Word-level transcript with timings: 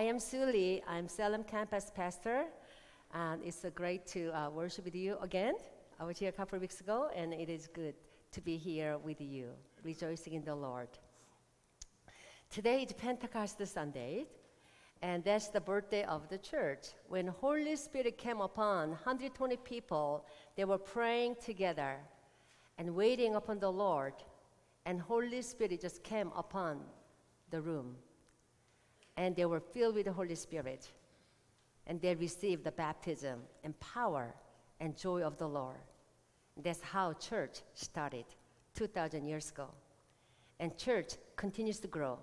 I 0.00 0.04
am 0.04 0.18
Suli. 0.18 0.82
I'm 0.88 1.08
Salem 1.08 1.44
campus 1.44 1.92
pastor, 1.94 2.46
and 3.12 3.42
it's 3.44 3.66
uh, 3.66 3.68
great 3.68 4.06
to 4.06 4.30
uh, 4.30 4.48
worship 4.48 4.86
with 4.86 4.94
you 4.94 5.18
again. 5.20 5.56
I 6.00 6.04
was 6.04 6.18
here 6.18 6.30
a 6.30 6.32
couple 6.32 6.56
of 6.56 6.62
weeks 6.62 6.80
ago, 6.80 7.10
and 7.14 7.34
it 7.34 7.50
is 7.50 7.66
good 7.66 7.92
to 8.32 8.40
be 8.40 8.56
here 8.56 8.96
with 8.96 9.20
you, 9.20 9.50
rejoicing 9.84 10.32
in 10.32 10.42
the 10.42 10.54
Lord. 10.54 10.88
Today 12.48 12.82
is 12.82 12.94
Pentecost 12.94 13.60
Sunday, 13.66 14.24
and 15.02 15.22
that's 15.22 15.48
the 15.48 15.60
birthday 15.60 16.04
of 16.04 16.30
the 16.30 16.38
church. 16.38 16.86
When 17.06 17.26
Holy 17.26 17.76
Spirit 17.76 18.16
came 18.16 18.40
upon 18.40 18.92
120 18.92 19.58
people, 19.58 20.24
they 20.56 20.64
were 20.64 20.78
praying 20.78 21.36
together 21.44 21.98
and 22.78 22.94
waiting 22.94 23.34
upon 23.34 23.58
the 23.58 23.70
Lord, 23.70 24.14
and 24.86 24.98
Holy 24.98 25.42
Spirit 25.42 25.82
just 25.82 26.02
came 26.02 26.32
upon 26.34 26.80
the 27.50 27.60
room 27.60 27.96
and 29.20 29.36
they 29.36 29.44
were 29.44 29.60
filled 29.60 29.96
with 29.96 30.06
the 30.06 30.12
Holy 30.12 30.34
Spirit. 30.34 30.90
And 31.86 32.00
they 32.00 32.14
received 32.14 32.64
the 32.64 32.72
baptism 32.72 33.40
and 33.62 33.78
power 33.78 34.34
and 34.80 34.96
joy 34.96 35.20
of 35.20 35.36
the 35.36 35.46
Lord. 35.46 35.84
That's 36.56 36.80
how 36.80 37.12
church 37.12 37.60
started 37.74 38.24
2,000 38.76 39.26
years 39.26 39.50
ago. 39.50 39.68
And 40.58 40.74
church 40.74 41.10
continues 41.36 41.80
to 41.80 41.88
grow. 41.88 42.18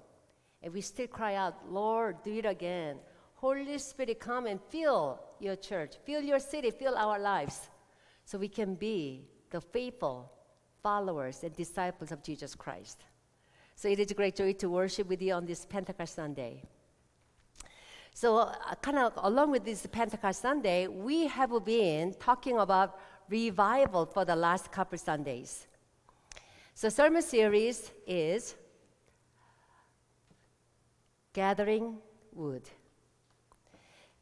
And 0.64 0.73
we 0.73 0.82
still 0.82 1.06
cry 1.06 1.36
out, 1.36 1.72
Lord, 1.72 2.23
do 2.23 2.34
it 2.34 2.48
again. 2.48 2.98
Holy 3.36 3.78
Spirit, 3.78 4.20
come 4.20 4.48
and 4.48 4.59
fill 4.70 5.20
your 5.40 5.56
church, 5.56 5.98
fill 6.04 6.23
your 6.23 6.40
city, 6.40 6.72
fill 6.72 6.95
our 6.95 7.20
lives, 7.20 7.70
so 8.26 8.40
we 8.40 8.50
can 8.50 8.73
be 8.73 9.28
the 9.52 9.62
faithful 9.62 10.32
followers 10.82 11.44
and 11.44 11.56
disciples 11.56 12.12
of 12.12 12.23
Jesus 12.23 12.56
Christ. 12.56 13.04
So 13.76 13.88
it 13.88 14.00
is 14.00 14.09
a 14.09 14.16
great 14.16 14.36
joy 14.36 14.54
to 14.54 14.68
worship 14.68 15.08
with 15.08 15.22
you 15.22 15.34
on 15.34 15.45
this 15.45 15.64
Pentecost 15.64 16.16
Sunday. 16.16 16.64
So, 18.20 18.38
uh, 18.38 18.74
kind 18.82 18.98
of 18.98 19.14
along 19.18 19.52
with 19.52 19.64
this 19.64 19.86
Pentecost 19.86 20.42
Sunday, 20.42 20.88
we 20.88 21.28
have 21.28 21.52
been 21.64 22.16
talking 22.20 22.58
about 22.58 22.98
revival 23.30 24.08
for 24.08 24.26
the 24.26 24.36
last 24.36 24.72
couple 24.72 24.98
Sundays. 24.98 25.68
So, 26.74 26.90
sermon 26.90 27.22
series 27.22 27.92
is 28.08 28.56
Gathering 31.32 32.00
Wood. 32.34 32.64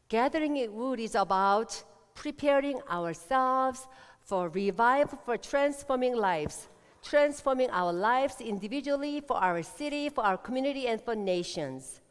Gathering 0.10 0.76
Wood 0.76 1.00
is 1.00 1.16
about 1.16 1.82
preparing 2.16 2.82
ourselves 2.92 3.88
for 4.20 4.50
revival, 4.50 5.18
for 5.24 5.38
transforming 5.38 6.18
lives, 6.18 6.68
transforming 7.02 7.70
our 7.70 7.94
lives 7.94 8.42
individually, 8.42 9.22
for 9.22 9.38
our 9.38 9.64
city, 9.64 10.10
for 10.10 10.26
our 10.26 10.38
community, 10.38 10.86
and 10.90 11.00
for 11.02 11.16
nations. 11.16 12.02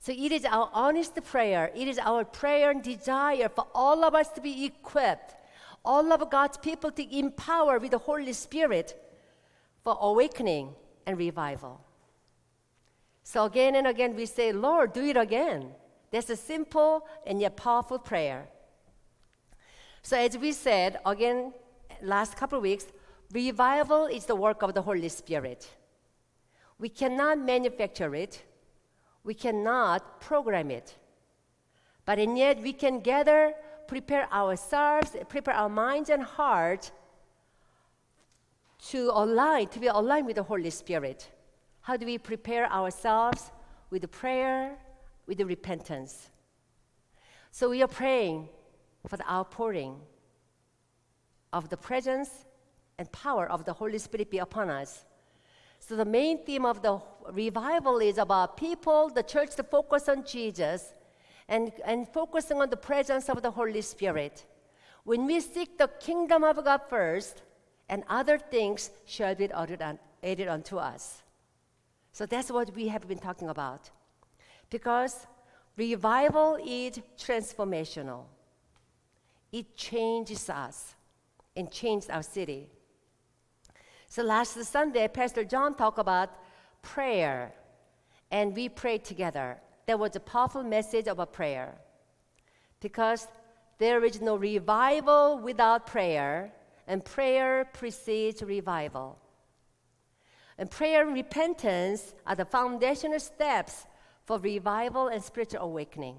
So 0.00 0.12
it 0.12 0.32
is 0.32 0.44
our 0.44 0.70
honest 0.72 1.22
prayer, 1.24 1.70
it 1.74 1.88
is 1.88 1.98
our 1.98 2.24
prayer 2.24 2.70
and 2.70 2.82
desire 2.82 3.48
for 3.48 3.66
all 3.74 4.04
of 4.04 4.14
us 4.14 4.28
to 4.30 4.40
be 4.40 4.64
equipped, 4.64 5.34
all 5.84 6.12
of 6.12 6.30
God's 6.30 6.56
people 6.56 6.90
to 6.92 7.18
empower 7.18 7.78
with 7.78 7.90
the 7.90 7.98
Holy 7.98 8.32
Spirit 8.32 8.96
for 9.82 9.98
awakening 10.00 10.74
and 11.06 11.18
revival. 11.18 11.80
So 13.24 13.44
again 13.44 13.74
and 13.74 13.86
again 13.86 14.14
we 14.14 14.26
say, 14.26 14.52
Lord, 14.52 14.92
do 14.92 15.04
it 15.04 15.16
again. 15.16 15.72
That's 16.10 16.30
a 16.30 16.36
simple 16.36 17.06
and 17.26 17.40
yet 17.40 17.56
powerful 17.56 17.98
prayer. 17.98 18.48
So 20.02 20.16
as 20.16 20.38
we 20.38 20.52
said 20.52 20.98
again 21.04 21.52
last 22.00 22.36
couple 22.36 22.58
of 22.58 22.62
weeks, 22.62 22.86
revival 23.32 24.06
is 24.06 24.24
the 24.24 24.36
work 24.36 24.62
of 24.62 24.72
the 24.74 24.82
Holy 24.82 25.08
Spirit. 25.08 25.68
We 26.78 26.88
cannot 26.88 27.38
manufacture 27.38 28.14
it 28.14 28.42
we 29.28 29.34
cannot 29.34 30.22
program 30.22 30.70
it. 30.70 30.96
But 32.06 32.18
and 32.18 32.38
yet 32.38 32.62
we 32.62 32.72
can 32.72 33.00
gather, 33.00 33.52
prepare 33.86 34.26
ourselves, 34.32 35.14
prepare 35.28 35.52
our 35.52 35.68
minds 35.68 36.08
and 36.08 36.22
hearts 36.22 36.92
to 38.88 39.10
align, 39.12 39.68
to 39.68 39.80
be 39.80 39.88
aligned 39.88 40.26
with 40.26 40.36
the 40.36 40.42
Holy 40.42 40.70
Spirit. 40.70 41.28
How 41.82 41.98
do 41.98 42.06
we 42.06 42.16
prepare 42.16 42.72
ourselves 42.72 43.52
with 43.90 44.10
prayer, 44.10 44.78
with 45.26 45.38
repentance? 45.42 46.30
So 47.50 47.68
we 47.68 47.82
are 47.82 47.94
praying 48.02 48.48
for 49.06 49.18
the 49.18 49.30
outpouring 49.30 49.96
of 51.52 51.68
the 51.68 51.76
presence 51.76 52.30
and 52.96 53.12
power 53.12 53.46
of 53.46 53.66
the 53.66 53.74
Holy 53.74 53.98
Spirit 53.98 54.30
be 54.30 54.38
upon 54.38 54.70
us. 54.70 55.04
So 55.78 55.96
the 55.96 56.04
main 56.04 56.44
theme 56.44 56.64
of 56.64 56.82
the 56.82 57.00
revival 57.32 57.98
is 57.98 58.18
about 58.18 58.56
people, 58.56 59.08
the 59.08 59.22
church 59.22 59.54
to 59.56 59.62
focus 59.62 60.08
on 60.08 60.24
Jesus 60.24 60.94
and, 61.48 61.72
and 61.84 62.08
focusing 62.08 62.60
on 62.60 62.70
the 62.70 62.76
presence 62.76 63.28
of 63.28 63.42
the 63.42 63.50
Holy 63.50 63.80
Spirit. 63.80 64.44
When 65.04 65.24
we 65.26 65.40
seek 65.40 65.78
the 65.78 65.88
kingdom 66.00 66.44
of 66.44 66.62
God 66.64 66.82
first, 66.88 67.42
and 67.88 68.04
other 68.08 68.38
things 68.38 68.90
shall 69.06 69.34
be 69.34 69.48
added, 69.50 70.48
unto 70.48 70.76
us. 70.76 71.22
So 72.12 72.26
that's 72.26 72.50
what 72.50 72.74
we 72.74 72.88
have 72.88 73.08
been 73.08 73.18
talking 73.18 73.48
about. 73.48 73.90
Because 74.68 75.26
revival 75.76 76.58
is 76.64 77.00
transformational, 77.16 78.24
it 79.50 79.76
changes 79.76 80.50
us 80.50 80.94
and 81.56 81.70
changes 81.70 82.10
our 82.10 82.22
city. 82.22 82.68
So 84.08 84.22
last 84.22 84.62
Sunday, 84.64 85.06
Pastor 85.08 85.44
John 85.44 85.74
talked 85.74 85.98
about 85.98 86.30
prayer, 86.80 87.52
and 88.30 88.56
we 88.56 88.68
prayed 88.68 89.04
together. 89.04 89.58
There 89.86 89.98
was 89.98 90.16
a 90.16 90.20
powerful 90.20 90.62
message 90.62 91.08
of 91.08 91.18
a 91.18 91.26
prayer. 91.26 91.74
Because 92.80 93.28
there 93.78 94.04
is 94.04 94.20
no 94.20 94.36
revival 94.36 95.38
without 95.38 95.86
prayer, 95.86 96.52
and 96.86 97.04
prayer 97.04 97.66
precedes 97.74 98.42
revival. 98.42 99.18
And 100.56 100.70
prayer 100.70 101.06
and 101.06 101.14
repentance 101.14 102.14
are 102.26 102.34
the 102.34 102.44
foundational 102.46 103.20
steps 103.20 103.86
for 104.24 104.38
revival 104.38 105.08
and 105.08 105.22
spiritual 105.22 105.60
awakening. 105.60 106.16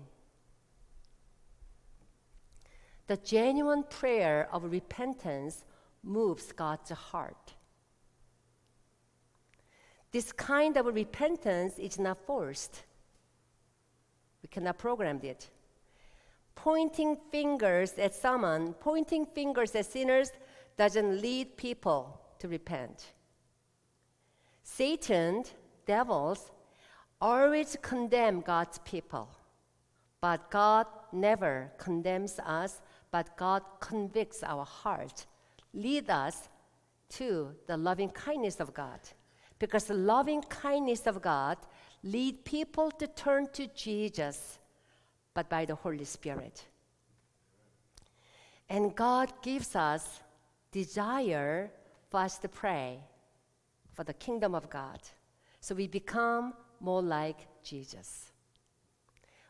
The 3.07 3.17
genuine 3.17 3.83
prayer 3.89 4.47
of 4.53 4.72
repentance 4.72 5.66
moves 6.03 6.51
God's 6.51 6.91
heart. 6.91 7.55
This 10.12 10.31
kind 10.31 10.75
of 10.78 10.88
repentance 10.88 11.78
is 11.78 12.00
not 12.00 12.18
forced. 12.18 12.84
We 14.42 14.47
cannot 14.50 14.78
program 14.80 15.20
it. 15.22 15.50
Pointing 16.56 17.18
fingers 17.31 17.94
at 17.97 18.16
someone, 18.16 18.74
pointing 18.74 19.25
fingers 19.28 19.75
at 19.75 19.86
sinners, 19.86 20.31
doesn't 20.78 21.22
lead 21.22 21.58
people 21.58 22.20
to 22.40 22.47
repent. 22.47 23.14
Satan, 24.64 25.44
devils, 25.86 26.52
always 27.22 27.78
condemn 27.81 28.41
God's 28.41 28.80
people. 28.80 29.30
But 30.22 30.50
God 30.50 30.88
never 31.12 31.72
condemns 31.78 32.40
us, 32.40 32.81
but 33.12 33.38
God 33.38 33.64
convicts 33.80 34.44
our 34.44 34.66
heart, 34.66 35.28
lead 35.74 36.09
us 36.09 36.50
to 37.09 37.52
the 37.68 37.78
loving 37.78 38.09
kindness 38.09 38.59
of 38.59 38.74
God 38.74 39.00
because 39.59 39.86
the 39.86 39.94
loving 39.94 40.42
kindness 40.44 41.06
of 41.06 41.22
God 41.22 41.58
lead 42.03 42.46
people 42.46 42.92
to 42.92 43.08
turn 43.08 43.47
to 43.52 43.68
Jesus, 43.68 44.58
but 45.34 45.50
by 45.50 45.66
the 45.66 45.75
Holy 45.75 46.06
Spirit. 46.06 46.66
And 48.70 48.96
God 48.96 49.34
gives 49.42 49.75
us 49.75 50.22
desire 50.72 51.72
for 52.09 52.22
us 52.22 52.38
to 52.40 52.47
pray 52.47 53.00
for 53.94 54.03
the 54.03 54.14
kingdom 54.14 54.56
of 54.56 54.70
God. 54.70 55.00
So 55.59 55.76
we 55.76 55.88
become 55.88 56.53
more 56.80 57.02
like 57.02 57.47
Jesus. 57.64 58.31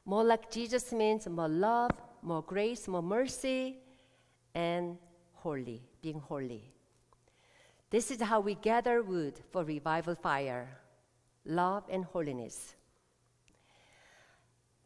More 0.06 0.24
like 0.24 0.50
Jesus 0.50 0.92
means 0.92 1.28
more 1.28 1.48
love, 1.48 1.92
more 2.24 2.42
grace, 2.42 2.88
more 2.88 3.04
mercy, 3.04 3.78
and 4.56 4.98
holy, 5.34 5.84
being 6.02 6.20
holy. 6.20 6.74
This 7.90 8.12
is 8.12 8.22
how 8.22 8.40
we 8.40 8.56
gather 8.56 9.02
wood 9.02 9.40
for 9.52 9.64
revival 9.64 10.16
fire 10.16 10.68
love 11.46 11.84
and 11.90 12.06
holiness. 12.06 12.76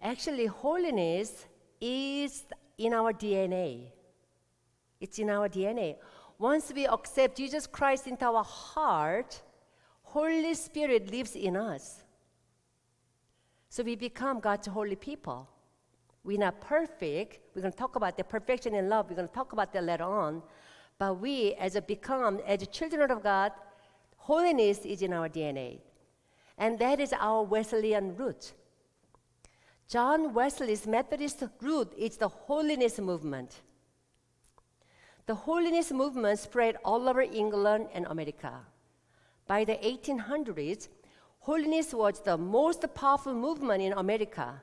Actually, 0.02 0.46
holiness 0.46 1.46
is 1.82 2.44
in 2.78 2.94
our 2.94 3.12
DNA. 3.12 3.88
It's 5.02 5.20
in 5.20 5.30
our 5.30 5.50
DNA. 5.50 5.96
Once 6.40 6.72
we 6.74 6.88
accept 6.88 7.38
Jesus 7.38 7.68
Christ 7.68 8.08
into 8.08 8.26
our 8.26 8.44
heart, 8.44 9.42
Holy 10.04 10.54
Spirit 10.54 11.12
lives 11.12 11.36
in 11.36 11.58
us. 11.58 12.04
So 13.70 13.84
we 13.84 13.96
become 13.96 14.40
God's 14.40 14.68
holy 14.68 14.96
people. 14.96 15.50
We're 16.24 16.38
not 16.38 16.62
perfect. 16.62 17.40
We're 17.54 17.64
going 17.64 17.74
to 17.74 17.78
talk 17.78 17.96
about 17.96 18.18
the 18.18 18.24
perfection 18.24 18.76
in 18.76 18.88
love. 18.88 19.10
We're 19.10 19.16
going 19.16 19.28
to 19.28 19.34
talk 19.34 19.52
about 19.52 19.74
that 19.74 19.84
later 19.84 20.04
on. 20.04 20.42
But 21.04 21.20
we, 21.20 21.54
as 21.56 21.76
a 21.76 21.82
become, 21.82 22.40
as 22.48 22.66
children 22.70 23.12
of 23.12 23.22
God, 23.22 23.52
holiness 24.16 24.86
is 24.86 25.02
in 25.02 25.12
our 25.12 25.28
DNA. 25.28 25.82
And 26.58 26.80
that 26.80 27.02
is 27.02 27.12
our 27.20 27.44
Wesleyan 27.44 28.16
root. 28.16 28.54
John 29.90 30.34
Wesley's 30.34 30.88
Methodist 30.88 31.44
root 31.60 31.92
is 31.98 32.16
the 32.16 32.30
holiness 32.30 33.00
movement. 33.00 33.64
The 35.26 35.36
holiness 35.36 35.92
movement 35.92 36.40
spread 36.40 36.78
all 36.86 37.10
over 37.10 37.20
England 37.20 37.90
and 37.94 38.06
America. 38.06 38.54
By 39.46 39.66
the 39.66 39.76
1800s, 39.76 40.88
holiness 41.40 41.94
was 41.94 42.22
the 42.22 42.38
most 42.38 42.86
powerful 42.96 43.34
movement 43.34 43.84
in 43.84 43.92
America. 43.92 44.54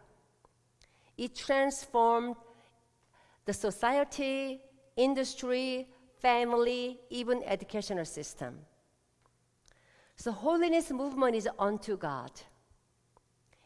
It 1.19 1.35
transformed 1.35 2.35
the 3.45 3.53
society, 3.53 4.63
industry, 4.97 5.87
family, 6.21 7.01
even 7.11 7.43
educational 7.45 8.05
system. 8.05 8.59
So 10.17 10.33
holiness 10.33 10.91
movement 10.91 11.35
is 11.35 11.49
unto 11.59 11.97
God. 11.97 12.31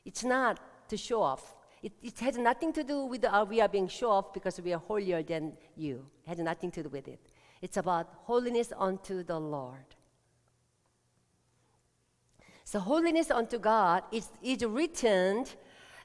It's 0.05 0.25
not 0.25 0.61
to 0.89 0.97
show 0.97 1.23
off. 1.23 1.55
It, 1.83 1.93
it 2.03 2.19
has 2.21 2.39
nothing 2.39 2.73
to 2.75 2.85
do 2.85 3.07
with 3.07 3.25
our, 3.25 3.45
we 3.45 3.61
are 3.61 3.69
being 3.69 3.89
show 3.89 4.11
off 4.11 4.33
because 4.33 4.61
we 4.61 4.73
are 4.73 4.79
holier 4.79 5.23
than 5.23 5.53
you. 5.77 6.07
It 6.25 6.29
has 6.29 6.39
nothing 6.39 6.71
to 6.73 6.83
do 6.83 6.89
with 6.89 7.09
it. 7.09 7.21
It's 7.61 7.77
about 7.77 8.09
holiness 8.23 8.73
unto 8.77 9.23
the 9.23 9.39
Lord. 9.39 9.85
So 12.65 12.81
holiness 12.81 13.31
unto 13.31 13.59
God 13.59 14.05
is, 14.13 14.29
is 14.43 14.65
written, 14.65 15.45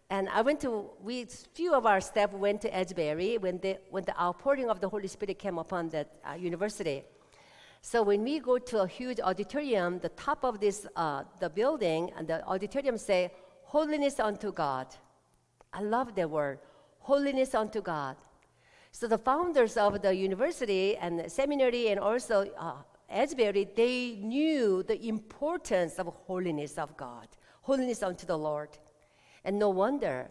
and 0.10 0.28
I 0.30 0.42
went 0.42 0.60
to, 0.62 0.90
we, 1.04 1.26
few 1.54 1.74
of 1.74 1.86
our 1.86 2.02
staff 2.02 2.34
went 2.34 2.62
to 2.62 2.76
Asbury 2.76 3.38
when 3.38 3.60
the, 3.60 3.78
when 3.92 4.04
the 4.06 4.20
outpouring 4.20 4.70
of 4.70 4.80
the 4.80 4.90
Holy 4.90 5.08
Spirit 5.08 5.38
came 5.38 5.60
upon 5.60 5.90
that 5.90 6.10
uh, 6.28 6.34
university. 6.34 7.04
So 7.82 8.02
when 8.02 8.24
we 8.24 8.40
go 8.40 8.58
to 8.58 8.82
a 8.82 8.88
huge 8.88 9.20
auditorium, 9.20 10.00
the 10.00 10.10
top 10.10 10.44
of 10.44 10.60
this, 10.60 10.88
uh, 10.96 11.24
the 11.40 11.50
building, 11.50 12.12
and 12.18 12.28
the 12.28 12.44
auditorium 12.46 12.98
say, 12.98 13.32
holiness 13.62 14.20
unto 14.20 14.52
God. 14.52 14.88
I 15.72 15.82
love 15.82 16.16
that 16.16 16.30
word, 16.30 16.60
holiness 16.98 17.54
unto 17.54 17.80
God. 17.80 18.16
So 18.92 19.08
the 19.08 19.20
founders 19.20 19.78
of 19.78 20.02
the 20.02 20.14
university 20.14 20.98
and 20.98 21.20
the 21.20 21.30
seminary 21.30 21.90
and 21.90 22.00
also 22.00 22.50
uh, 22.58 22.74
they 23.76 24.18
knew 24.22 24.84
the 24.84 25.08
importance 25.08 26.00
of 26.00 26.08
holiness 26.08 26.80
of 26.80 26.98
God, 26.98 27.28
holiness 27.62 28.02
unto 28.02 28.26
the 28.26 28.38
Lord. 28.38 28.70
And 29.44 29.58
no 29.58 29.70
wonder 29.70 30.30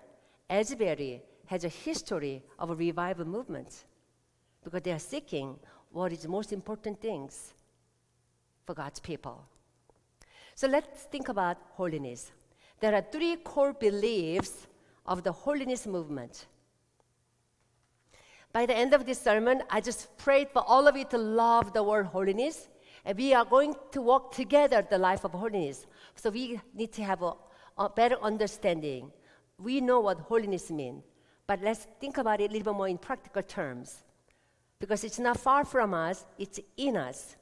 Asbury 0.50 1.22
has 1.46 1.64
a 1.64 1.68
history 1.68 2.42
of 2.58 2.70
a 2.70 2.74
revival 2.74 3.24
movement 3.24 3.84
because 4.62 4.82
they 4.82 4.92
are 4.92 4.98
seeking 4.98 5.58
what 5.90 6.12
is 6.12 6.20
the 6.20 6.28
most 6.28 6.52
important 6.52 7.00
things 7.00 7.54
for 8.66 8.74
God's 8.74 9.00
people. 9.00 9.44
So 10.54 10.66
let's 10.66 11.04
think 11.04 11.28
about 11.28 11.56
holiness. 11.72 12.32
There 12.80 12.94
are 12.94 13.04
three 13.12 13.36
core 13.36 13.72
beliefs 13.72 14.66
of 15.06 15.22
the 15.22 15.32
holiness 15.32 15.86
movement. 15.86 16.46
By 18.52 18.66
the 18.66 18.76
end 18.76 18.94
of 18.94 19.06
this 19.06 19.20
sermon, 19.20 19.62
I 19.70 19.80
just 19.80 20.16
prayed 20.18 20.50
for 20.50 20.62
all 20.66 20.86
of 20.86 20.96
you 20.96 21.04
to 21.06 21.18
love 21.18 21.72
the 21.72 21.82
word 21.82 22.06
holiness. 22.06 22.68
And 23.04 23.16
we 23.16 23.32
are 23.32 23.44
going 23.44 23.74
to 23.92 24.00
walk 24.00 24.32
together 24.32 24.86
the 24.88 24.98
life 24.98 25.24
of 25.24 25.32
holiness. 25.32 25.86
So 26.14 26.30
we 26.30 26.60
need 26.74 26.92
to 26.92 27.04
have 27.04 27.22
a, 27.22 27.34
better 27.94 28.16
understanding. 28.22 29.10
We 29.58 29.80
know 29.80 30.00
what 30.00 30.18
holiness 30.20 30.70
means, 30.70 31.02
but 31.46 31.60
let's 31.62 31.86
think 32.00 32.18
about 32.18 32.40
it 32.40 32.50
a 32.50 32.52
little 32.52 32.72
bit 32.72 32.76
more 32.76 32.88
in 32.88 32.98
practical 32.98 33.42
terms. 33.42 34.02
Because 34.78 35.04
it's 35.04 35.18
not 35.18 35.38
far 35.38 35.64
from 35.64 35.94
us, 35.94 36.24
it's 36.38 36.60
in 36.76 36.96
us. 36.96 37.36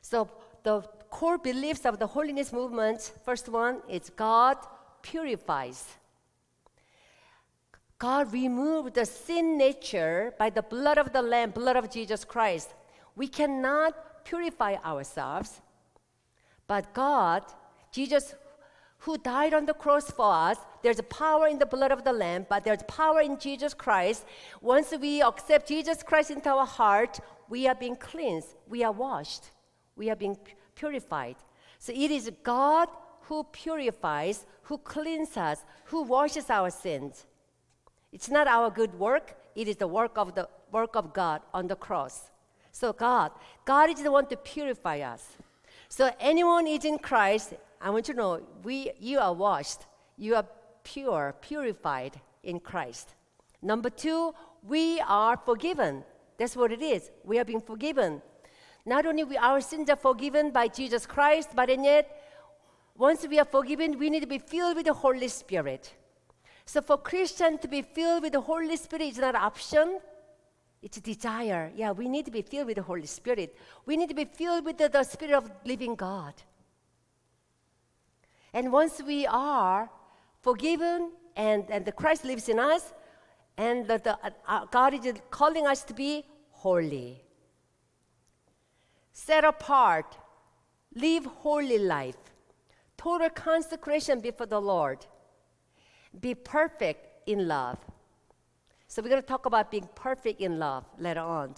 So 0.00 0.28
the 0.62 0.82
core 1.10 1.38
beliefs 1.38 1.84
of 1.84 1.98
the 1.98 2.06
holiness 2.06 2.52
movement, 2.52 3.12
first 3.24 3.48
one 3.48 3.80
is 3.88 4.10
God 4.10 4.56
purifies. 5.02 5.84
God 7.98 8.32
removed 8.32 8.94
the 8.94 9.06
sin 9.06 9.56
nature 9.56 10.34
by 10.38 10.50
the 10.50 10.62
blood 10.62 10.98
of 10.98 11.12
the 11.12 11.22
Lamb, 11.22 11.50
blood 11.50 11.76
of 11.76 11.90
Jesus 11.90 12.24
Christ. 12.24 12.74
We 13.16 13.28
cannot 13.28 14.24
purify 14.24 14.74
ourselves, 14.84 15.60
but 16.66 16.92
God, 16.92 17.44
Jesus, 17.92 18.34
who 19.04 19.18
died 19.18 19.52
on 19.52 19.66
the 19.66 19.74
cross 19.74 20.10
for 20.10 20.32
us, 20.32 20.56
there's 20.82 20.98
a 20.98 21.02
power 21.04 21.46
in 21.46 21.58
the 21.58 21.66
blood 21.66 21.92
of 21.92 22.04
the 22.04 22.12
Lamb, 22.12 22.46
but 22.48 22.64
there's 22.64 22.82
power 22.88 23.20
in 23.20 23.38
Jesus 23.38 23.74
Christ. 23.74 24.24
Once 24.62 24.94
we 24.98 25.20
accept 25.20 25.68
Jesus 25.68 26.02
Christ 26.02 26.30
into 26.30 26.48
our 26.48 26.66
heart, 26.66 27.20
we 27.50 27.68
are 27.68 27.74
being 27.74 27.96
cleansed, 27.96 28.54
we 28.66 28.82
are 28.82 28.92
washed, 28.92 29.50
we 29.94 30.08
are 30.08 30.16
being 30.16 30.38
purified. 30.74 31.36
So 31.78 31.92
it 31.92 32.10
is 32.10 32.30
God 32.42 32.88
who 33.22 33.44
purifies, 33.44 34.46
who 34.62 34.78
cleanses 34.78 35.36
us, 35.36 35.64
who 35.84 36.04
washes 36.04 36.48
our 36.48 36.70
sins. 36.70 37.26
It's 38.10 38.30
not 38.30 38.46
our 38.46 38.70
good 38.70 38.98
work, 38.98 39.36
it 39.54 39.68
is 39.68 39.76
the 39.76 39.86
work 39.86 40.16
of 40.16 40.34
the 40.34 40.48
work 40.72 40.96
of 40.96 41.12
God 41.12 41.42
on 41.52 41.66
the 41.66 41.76
cross. 41.76 42.30
So 42.72 42.94
God, 42.94 43.32
God 43.66 43.90
is 43.90 44.02
the 44.02 44.10
one 44.10 44.26
to 44.28 44.36
purify 44.36 45.00
us. 45.00 45.36
So 45.90 46.10
anyone 46.18 46.66
is 46.66 46.84
in 46.84 46.98
Christ, 46.98 47.54
I 47.84 47.90
want 47.90 48.08
you 48.08 48.14
to 48.14 48.18
know 48.18 48.40
we 48.62 48.92
you 48.98 49.18
are 49.18 49.34
washed. 49.34 49.80
You 50.16 50.36
are 50.36 50.46
pure, 50.84 51.34
purified 51.42 52.18
in 52.42 52.58
Christ. 52.58 53.14
Number 53.60 53.90
2, 53.90 54.34
we 54.66 55.00
are 55.00 55.36
forgiven. 55.36 56.02
That's 56.38 56.56
what 56.56 56.72
it 56.72 56.80
is. 56.80 57.10
We 57.24 57.38
are 57.38 57.44
being 57.44 57.60
forgiven. 57.60 58.22
Not 58.86 59.04
only 59.04 59.24
we, 59.24 59.36
our 59.36 59.60
sins 59.60 59.90
are 59.90 59.96
forgiven 59.96 60.50
by 60.50 60.68
Jesus 60.68 61.04
Christ, 61.04 61.50
but 61.54 61.68
in 61.68 61.84
yet 61.84 62.08
once 62.96 63.26
we 63.28 63.38
are 63.38 63.44
forgiven, 63.44 63.98
we 63.98 64.08
need 64.08 64.20
to 64.20 64.26
be 64.26 64.38
filled 64.38 64.76
with 64.76 64.86
the 64.86 64.94
Holy 64.94 65.28
Spirit. 65.28 65.92
So 66.64 66.80
for 66.80 66.96
Christian 66.96 67.58
to 67.58 67.68
be 67.68 67.82
filled 67.82 68.22
with 68.22 68.32
the 68.32 68.40
Holy 68.40 68.76
Spirit 68.76 69.08
is 69.08 69.18
not 69.18 69.34
an 69.34 69.42
option. 69.42 70.00
It's 70.80 70.96
a 70.96 71.02
desire. 71.02 71.70
Yeah, 71.76 71.90
we 71.90 72.08
need 72.08 72.24
to 72.24 72.30
be 72.30 72.42
filled 72.42 72.68
with 72.68 72.76
the 72.76 72.82
Holy 72.82 73.06
Spirit. 73.06 73.54
We 73.84 73.98
need 73.98 74.08
to 74.08 74.14
be 74.14 74.24
filled 74.24 74.64
with 74.64 74.78
the, 74.78 74.88
the 74.88 75.04
Spirit 75.04 75.34
of 75.34 75.50
living 75.66 75.96
God. 75.96 76.34
And 78.54 78.72
once 78.72 79.02
we 79.02 79.26
are 79.26 79.90
forgiven 80.40 81.10
and, 81.36 81.64
and 81.68 81.84
the 81.84 81.92
Christ 81.92 82.24
lives 82.24 82.48
in 82.48 82.58
us, 82.58 82.94
and 83.58 83.86
the, 83.86 83.98
the 83.98 84.18
uh, 84.48 84.64
God 84.66 84.94
is 84.94 85.14
calling 85.30 85.66
us 85.66 85.82
to 85.84 85.92
be 85.92 86.24
holy. 86.50 87.22
Set 89.12 89.44
apart, 89.44 90.16
live 90.94 91.24
holy 91.24 91.78
life, 91.78 92.16
total 92.96 93.28
consecration 93.28 94.20
before 94.20 94.46
the 94.46 94.60
Lord 94.60 95.04
be 96.20 96.34
perfect 96.34 97.28
in 97.28 97.48
love. 97.48 97.78
So 98.86 99.02
we're 99.02 99.08
going 99.08 99.22
to 99.22 99.26
talk 99.26 99.46
about 99.46 99.70
being 99.70 99.88
perfect 99.94 100.40
in 100.40 100.58
love 100.58 100.84
later 100.98 101.20
on. 101.20 101.54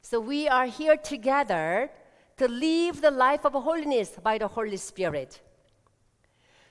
So 0.00 0.20
we 0.20 0.48
are 0.48 0.66
here 0.66 0.96
together 0.96 1.90
to 2.38 2.48
live 2.48 3.00
the 3.00 3.10
life 3.10 3.44
of 3.44 3.52
holiness 3.52 4.12
by 4.22 4.38
the 4.38 4.48
Holy 4.48 4.76
Spirit. 4.76 5.40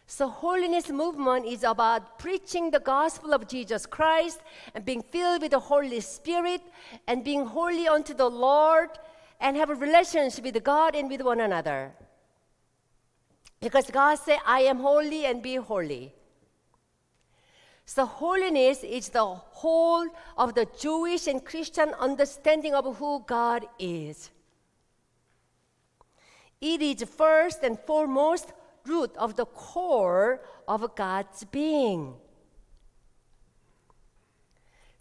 So 0.08 0.28
holiness 0.28 0.90
movement 0.90 1.46
is 1.48 1.64
about 1.64 2.20
preaching 2.20 2.70
the 2.70 2.80
gospel 2.80 3.34
of 3.34 3.48
Jesus 3.48 3.86
Christ 3.86 4.40
and 4.74 4.86
being 4.86 5.02
filled 5.02 5.42
with 5.42 5.52
the 5.52 5.60
Holy 5.60 6.00
Spirit 6.00 6.62
and 7.08 7.24
being 7.24 7.46
holy 7.46 7.88
unto 7.88 8.14
the 8.14 8.30
Lord 8.30 8.90
and 9.40 9.58
have 9.58 9.70
a 9.70 9.76
relationship 9.76 10.44
with 10.44 10.64
God 10.64 10.96
and 10.96 11.10
with 11.10 11.22
one 11.22 11.40
another. 11.40 11.92
Because 13.60 13.90
God 13.90 14.16
said, 14.16 14.40
I 14.46 14.62
am 14.62 14.80
holy 14.80 15.26
and 15.26 15.42
be 15.42 15.56
holy. 15.56 16.14
So, 17.88 18.06
holiness 18.06 18.84
is 18.84 19.10
the 19.10 19.26
whole 19.26 20.08
of 20.38 20.56
the 20.56 20.68
Jewish 20.80 21.28
and 21.28 21.44
Christian 21.44 21.94
understanding 22.00 22.74
of 22.74 22.98
who 22.98 23.24
God 23.28 23.66
is. 23.78 24.32
It 26.60 26.82
is 26.82 27.08
first 27.08 27.62
and 27.64 27.80
foremost 27.80 28.54
root 28.86 29.16
of 29.18 29.36
the 29.36 29.46
core 29.46 30.42
of 30.68 30.96
God's 30.96 31.44
being. 31.46 32.16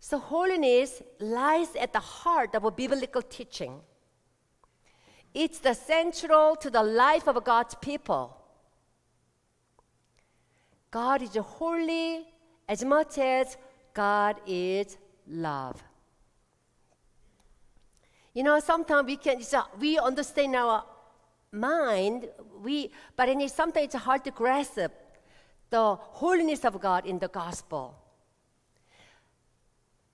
So, 0.01 0.19
holiness 0.19 1.03
lies 1.19 1.75
at 1.77 1.93
the 1.93 2.01
heart 2.01 2.55
of 2.55 2.65
a 2.65 2.71
biblical 2.71 3.23
teaching. 3.23 3.81
It's 5.33 5.59
the 5.59 5.75
central 5.75 6.57
to 6.57 6.71
the 6.71 6.83
life 6.83 7.27
of 7.27 7.43
God's 7.43 7.75
people. 7.77 8.37
God 10.91 11.23
is 11.23 11.35
holy 11.35 12.27
as 12.69 12.85
much 12.85 13.19
as 13.19 13.57
God 13.93 14.37
is 14.47 14.97
love. 15.27 15.83
You 18.33 18.43
know, 18.43 18.61
sometimes 18.61 19.07
we 19.07 19.17
can, 19.17 19.41
we 19.81 19.99
understand 19.99 20.55
our 20.55 20.85
mind, 21.55 22.29
we, 22.63 22.91
but 23.17 23.29
it 23.29 23.41
is, 23.41 23.53
sometimes 23.53 23.87
it's 23.87 23.95
hard 23.95 24.25
to 24.25 24.31
grasp 24.31 24.79
the 25.71 25.95
holiness 25.95 26.65
of 26.65 26.81
God 26.81 27.07
in 27.07 27.19
the 27.19 27.29
gospel. 27.29 27.97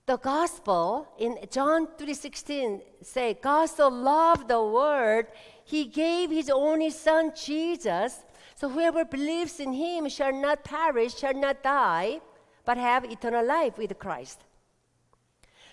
The 0.05 0.17
gospel 0.17 1.07
in 1.19 1.37
John 1.49 1.87
3:16 1.87 2.81
say, 3.01 3.35
God 3.35 3.67
so 3.67 3.87
loved 3.87 4.47
the 4.47 4.61
world, 4.61 5.25
he 5.63 5.85
gave 5.85 6.31
his 6.31 6.49
only 6.49 6.89
son 6.89 7.31
Jesus, 7.35 8.23
so 8.55 8.67
whoever 8.69 9.05
believes 9.05 9.59
in 9.59 9.73
him 9.73 10.09
shall 10.09 10.33
not 10.33 10.63
perish, 10.63 11.17
shall 11.17 11.33
not 11.33 11.63
die, 11.63 12.19
but 12.65 12.77
have 12.77 13.05
eternal 13.05 13.45
life 13.45 13.77
with 13.77 13.97
Christ. 13.97 14.43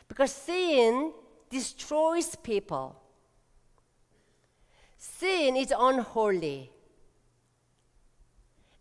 Because 0.06 0.32
sin 0.32 1.12
destroys 1.50 2.34
people. 2.36 2.96
Sin 4.98 5.56
is 5.56 5.72
unholy. 5.76 6.70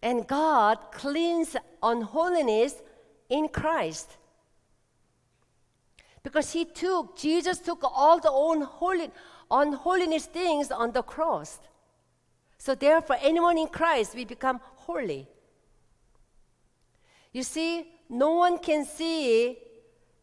And 0.02 0.28
God 0.28 0.92
cleans 0.92 1.56
unholiness 1.82 2.76
in 3.30 3.48
Christ. 3.48 4.18
Because 6.24 6.52
he 6.52 6.66
took, 6.66 7.18
Jesus 7.18 7.60
took 7.60 7.84
all 7.84 8.20
the 8.20 8.32
unholy, 8.32 9.12
unholiness 9.50 10.26
things 10.26 10.72
on 10.72 10.92
the 10.92 11.04
cross. 11.04 11.60
So 12.58 12.74
therefore, 12.76 13.18
anyone 13.22 13.58
in 13.58 13.68
Christ, 13.68 14.16
we 14.16 14.26
become 14.26 14.60
holy. 14.76 15.28
You 17.32 17.44
see, 17.44 17.88
no 18.10 18.32
one 18.32 18.58
can 18.58 18.84
see 18.84 19.58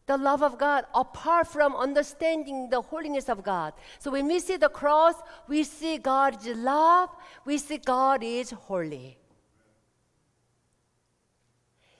the 0.07 0.17
love 0.17 0.43
of 0.43 0.57
God 0.57 0.85
apart 0.93 1.47
from 1.47 1.75
understanding 1.75 2.69
the 2.69 2.81
holiness 2.81 3.27
of 3.27 3.43
God. 3.43 3.73
So 3.99 4.11
when 4.11 4.27
we 4.27 4.39
see 4.39 4.57
the 4.57 4.69
cross, 4.69 5.15
we 5.47 5.63
see 5.63 5.97
God's 5.97 6.47
love, 6.47 7.09
we 7.43 7.57
see 7.57 7.77
God 7.77 8.23
is 8.23 8.51
holy. 8.51 9.17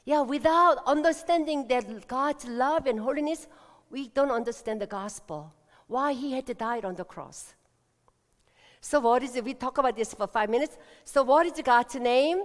Yeah, 0.04 0.22
without 0.22 0.84
understanding 0.86 1.68
that 1.68 2.08
God's 2.08 2.46
love 2.46 2.86
and 2.86 3.00
holiness, 3.00 3.48
we 3.90 4.10
don't 4.10 4.32
understand 4.32 4.82
the 4.82 4.88
gospel. 4.88 5.52
Why 5.88 6.14
he 6.14 6.34
had 6.34 6.46
to 6.48 6.54
die 6.54 6.82
on 6.84 6.96
the 6.96 7.04
cross. 7.04 7.56
So 8.82 9.00
what 9.00 9.24
is 9.24 9.36
it? 9.36 9.44
We 9.44 9.56
talk 9.56 9.80
about 9.80 9.96
this 9.96 10.14
for 10.14 10.28
five 10.28 10.48
minutes. 10.48 10.78
So 11.06 11.24
what 11.24 11.48
is 11.48 11.60
God's 11.64 11.96
name? 11.96 12.44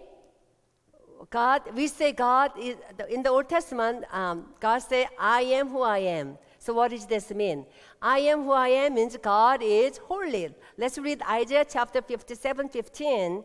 God, 1.28 1.62
we 1.74 1.86
say 1.86 2.12
God 2.12 2.52
is, 2.58 2.76
in 3.10 3.22
the 3.22 3.28
Old 3.28 3.48
Testament, 3.48 4.04
um, 4.10 4.46
God 4.58 4.78
say, 4.78 5.06
I 5.18 5.42
am 5.42 5.68
who 5.68 5.82
I 5.82 5.98
am. 5.98 6.38
So 6.58 6.72
what 6.72 6.92
does 6.92 7.06
this 7.06 7.30
mean? 7.30 7.66
I 8.00 8.20
am 8.20 8.44
who 8.44 8.52
I 8.52 8.68
am 8.68 8.94
means 8.94 9.16
God 9.18 9.60
is 9.62 9.98
holy. 9.98 10.54
Let's 10.78 10.98
read 10.98 11.22
Isaiah 11.28 11.66
chapter 11.68 12.00
57, 12.00 12.68
15. 12.68 13.44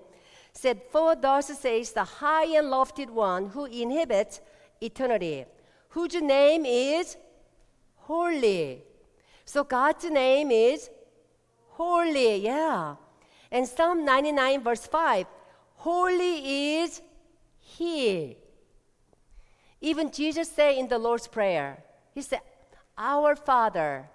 Said, 0.54 0.82
For 0.90 1.16
thus 1.16 1.48
says 1.60 1.92
the 1.92 2.04
high 2.06 2.58
and 2.58 2.70
lofty 2.70 3.06
one 3.06 3.48
who 3.50 3.66
inhabits 3.66 4.40
eternity, 4.80 5.46
whose 5.90 6.16
name 6.16 6.66
is 6.66 7.18
holy. 7.96 8.84
So 9.44 9.66
God's 9.66 10.06
name 10.06 10.52
is 10.52 10.90
holy, 11.72 12.38
yeah. 12.38 12.96
And 13.52 13.68
Psalm 13.68 14.06
99, 14.06 14.64
verse 14.64 14.88
5 14.88 15.26
Holy 15.76 16.78
is 16.80 17.02
He. 17.66 18.38
Even 19.82 20.12
Jesus 20.12 20.50
said 20.50 20.78
in 20.78 20.88
the 20.88 21.00
Lord's 21.00 21.28
Prayer, 21.28 21.84
He 22.14 22.22
said, 22.22 22.42
Our 22.98 23.36
Father, 23.36 24.08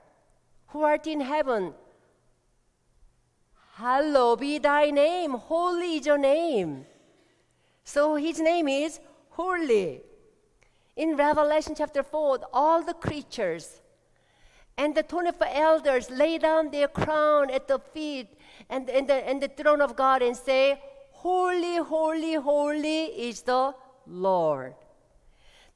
who 0.69 0.83
art 0.83 1.07
in 1.09 1.21
heaven, 1.21 1.75
hallowed 3.75 4.41
be 4.41 4.59
thy 4.59 4.91
name. 4.91 5.33
Holy 5.33 5.97
is 5.97 6.07
your 6.07 6.17
name. 6.17 6.87
So 7.83 8.15
his 8.15 8.39
name 8.39 8.69
is 8.69 9.01
holy. 9.31 10.03
In 10.97 11.17
Revelation 11.17 11.75
chapter 11.77 12.05
4, 12.05 12.39
all 12.53 12.83
the 12.83 12.95
creatures 12.95 13.81
and 14.79 14.95
the 14.95 15.03
24 15.03 15.49
elders 15.51 16.09
lay 16.09 16.39
down 16.39 16.71
their 16.71 16.89
crown 16.89 17.51
at 17.51 17.67
the 17.67 17.81
feet 17.93 18.29
and, 18.69 18.89
and, 18.89 19.09
the, 19.09 19.15
and 19.29 19.43
the 19.43 19.49
throne 19.49 19.81
of 19.81 19.97
God 19.97 20.23
and 20.23 20.37
say, 20.37 20.81
Holy, 21.23 21.77
holy, 21.77 22.33
holy 22.33 23.05
is 23.29 23.43
the 23.43 23.75
Lord. 24.07 24.75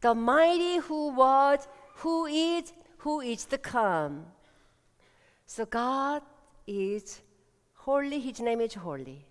The 0.01 0.15
mighty 0.15 0.79
who 0.79 1.11
was, 1.11 1.69
who 1.97 2.25
is, 2.25 2.73
who 2.97 3.21
is 3.21 3.45
to 3.47 3.59
come. 3.59 4.25
So 5.45 5.67
God 5.67 6.23
is 6.67 7.21
holy, 7.75 8.21
His 8.21 8.41
name 8.41 8.63
is 8.63 8.73
holy. 8.73 9.27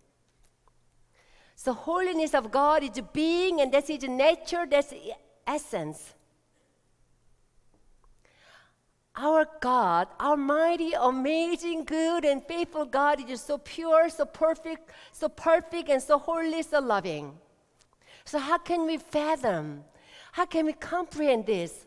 So 1.55 1.73
holiness 1.73 2.35
of 2.35 2.51
God 2.51 2.83
is 2.83 3.01
being, 3.11 3.61
and 3.61 3.71
that's 3.71 3.87
His 3.87 4.03
nature, 4.03 4.67
that's 4.69 4.93
essence. 5.47 6.13
Our 9.15 9.47
God, 9.61 10.07
our 10.19 10.35
mighty, 10.35 10.93
amazing, 10.93 11.83
good, 11.83 12.25
and 12.25 12.43
faithful 12.43 12.85
God 12.85 13.29
is 13.29 13.41
so 13.41 13.59
pure, 13.59 14.09
so 14.09 14.25
perfect, 14.25 14.89
so 15.11 15.29
perfect, 15.29 15.89
and 15.89 16.01
so 16.01 16.17
holy, 16.17 16.63
so 16.63 16.79
loving. 16.79 17.37
So, 18.25 18.39
how 18.39 18.57
can 18.57 18.85
we 18.87 18.97
fathom? 18.97 19.83
How 20.31 20.45
can 20.47 20.65
we 20.65 20.73
comprehend 20.73 21.45
this 21.45 21.85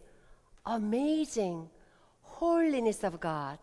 amazing 0.65 1.69
holiness 2.23 3.03
of 3.03 3.19
God? 3.19 3.59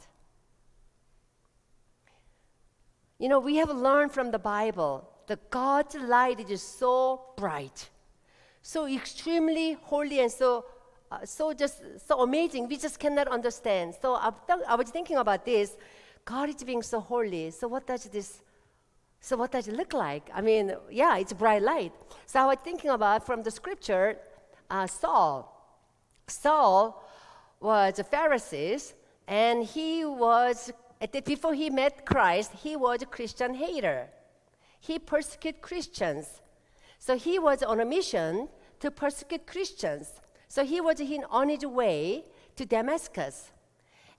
You 3.18 3.30
know, 3.30 3.40
we 3.40 3.56
have 3.56 3.70
learned 3.70 4.12
from 4.12 4.32
the 4.32 4.40
Bible 4.40 5.10
that 5.28 5.50
God's 5.50 5.96
light 5.96 6.50
is 6.50 6.62
so 6.62 7.22
bright, 7.38 7.90
so 8.62 8.88
extremely 8.88 9.78
holy, 9.84 10.20
and 10.20 10.30
so 10.30 10.66
uh, 11.14 11.26
so 11.26 11.54
just 11.54 11.76
so 12.08 12.22
amazing. 12.22 12.68
We 12.68 12.78
just 12.78 13.00
cannot 13.00 13.28
understand. 13.28 13.96
So 14.02 14.16
I, 14.16 14.32
I 14.68 14.76
was 14.76 14.90
thinking 14.90 15.18
about 15.18 15.46
this. 15.46 15.78
God 16.26 16.50
is 16.50 16.64
being 16.64 16.82
so 16.82 17.00
holy. 17.00 17.52
So 17.52 17.68
what 17.68 17.86
does 17.86 18.06
this? 18.06 18.42
So 19.20 19.38
what 19.38 19.52
does 19.52 19.68
it 19.68 19.76
look 19.76 19.94
like? 19.94 20.30
I 20.34 20.42
mean, 20.42 20.76
yeah, 20.92 21.18
it's 21.18 21.34
bright 21.34 21.62
light. 21.62 21.94
So 22.26 22.40
I 22.40 22.46
was 22.46 22.58
thinking 22.64 22.90
about 22.90 23.26
from 23.26 23.44
the 23.44 23.52
scripture, 23.52 24.18
uh, 24.70 24.88
Saul. 24.88 25.50
Saul 26.28 27.04
was 27.60 28.00
a 28.00 28.04
Pharisee, 28.04 28.94
and 29.28 29.64
he 29.64 30.06
was 30.06 30.72
before 31.26 31.54
he 31.54 31.70
met 31.70 32.06
Christ, 32.06 32.52
he 32.64 32.76
was 32.76 33.02
a 33.02 33.06
Christian 33.06 33.54
hater. 33.54 34.10
He 34.80 35.00
persecuted 35.00 35.62
Christians. 35.62 36.42
So 36.98 37.18
he 37.18 37.40
was 37.40 37.62
on 37.62 37.82
a 37.82 37.86
mission 37.86 38.48
to 38.80 38.90
persecute 38.90 39.46
Christians. 39.46 40.22
So 40.54 40.64
he 40.64 40.80
was 40.80 41.02
on 41.32 41.50
his 41.50 41.66
way 41.66 42.26
to 42.58 42.64
Damascus. 42.64 43.50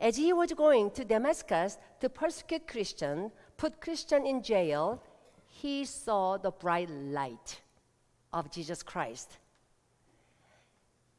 As 0.01 0.17
he 0.17 0.33
was 0.33 0.53
going 0.53 0.91
to 0.91 1.05
Damascus 1.05 1.79
to 2.01 2.09
persecute 2.09 2.67
Christian, 2.67 3.31
put 3.57 3.81
Christian 3.81 4.27
in 4.27 4.43
jail, 4.43 5.01
he 5.47 5.85
saw 5.85 6.37
the 6.37 6.51
bright 6.51 6.91
light 6.91 7.61
of 8.33 8.51
Jesus 8.51 8.83
Christ. 8.83 9.39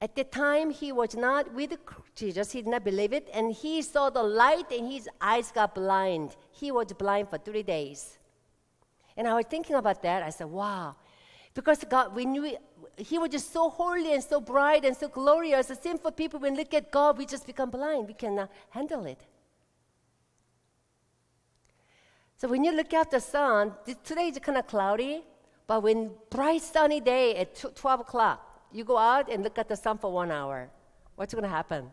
At 0.02 0.18
the 0.18 0.26
time, 0.26 0.70
he 0.70 0.92
was 0.92 1.16
not 1.16 1.54
with 1.54 1.78
Jesus, 2.14 2.52
he 2.52 2.62
did 2.64 2.70
not 2.70 2.84
believe 2.84 3.14
it, 3.14 3.30
and 3.34 3.54
he 3.54 3.82
saw 3.84 4.10
the 4.10 4.22
light 4.22 4.70
and 4.70 4.92
his 4.92 5.08
eyes 5.22 5.50
got 5.50 5.76
blind. 5.76 6.36
He 6.52 6.74
was 6.74 6.92
blind 6.92 7.30
for 7.30 7.38
three 7.38 7.64
days. 7.64 8.20
And 9.16 9.30
I 9.30 9.34
was 9.34 9.46
thinking 9.50 9.78
about 9.78 10.02
that. 10.02 10.24
I 10.24 10.30
said, 10.30 10.48
wow. 10.48 10.98
Because 11.56 11.84
God, 11.86 12.14
when 12.14 12.40
we 12.40 12.58
he 12.98 13.18
was 13.18 13.30
just 13.30 13.52
so 13.52 13.70
holy 13.70 14.14
and 14.14 14.24
so 14.24 14.40
bright 14.40 14.86
and 14.86 14.96
so 14.96 15.08
glorious. 15.08 15.68
The 15.68 15.98
for 16.02 16.12
people 16.12 16.40
when 16.40 16.56
look 16.56 16.74
at 16.74 16.92
God, 16.92 17.18
we 17.18 17.26
just 17.26 17.46
become 17.46 17.70
blind. 17.70 18.08
We 18.08 18.14
cannot 18.14 18.50
handle 18.70 19.06
it. 19.06 19.22
So 22.38 22.48
when 22.48 22.64
you 22.64 22.72
look 22.72 22.94
at 22.94 23.12
the 23.12 23.20
sun, 23.20 23.74
today 24.04 24.28
is 24.28 24.40
kind 24.40 24.58
of 24.58 24.68
cloudy, 24.68 25.24
but 25.68 25.82
when 25.84 26.12
bright 26.30 26.62
sunny 26.62 27.00
day 27.00 27.36
at 27.36 27.76
12 27.76 28.02
o'clock, 28.02 28.68
you 28.72 28.84
go 28.84 28.98
out 28.98 29.32
and 29.32 29.44
look 29.44 29.58
at 29.58 29.70
the 29.70 29.76
sun 29.76 29.98
for 29.98 30.12
one 30.12 30.32
hour. 30.32 30.70
What's 31.16 31.34
going 31.34 31.44
to 31.44 31.50
happen? 31.50 31.92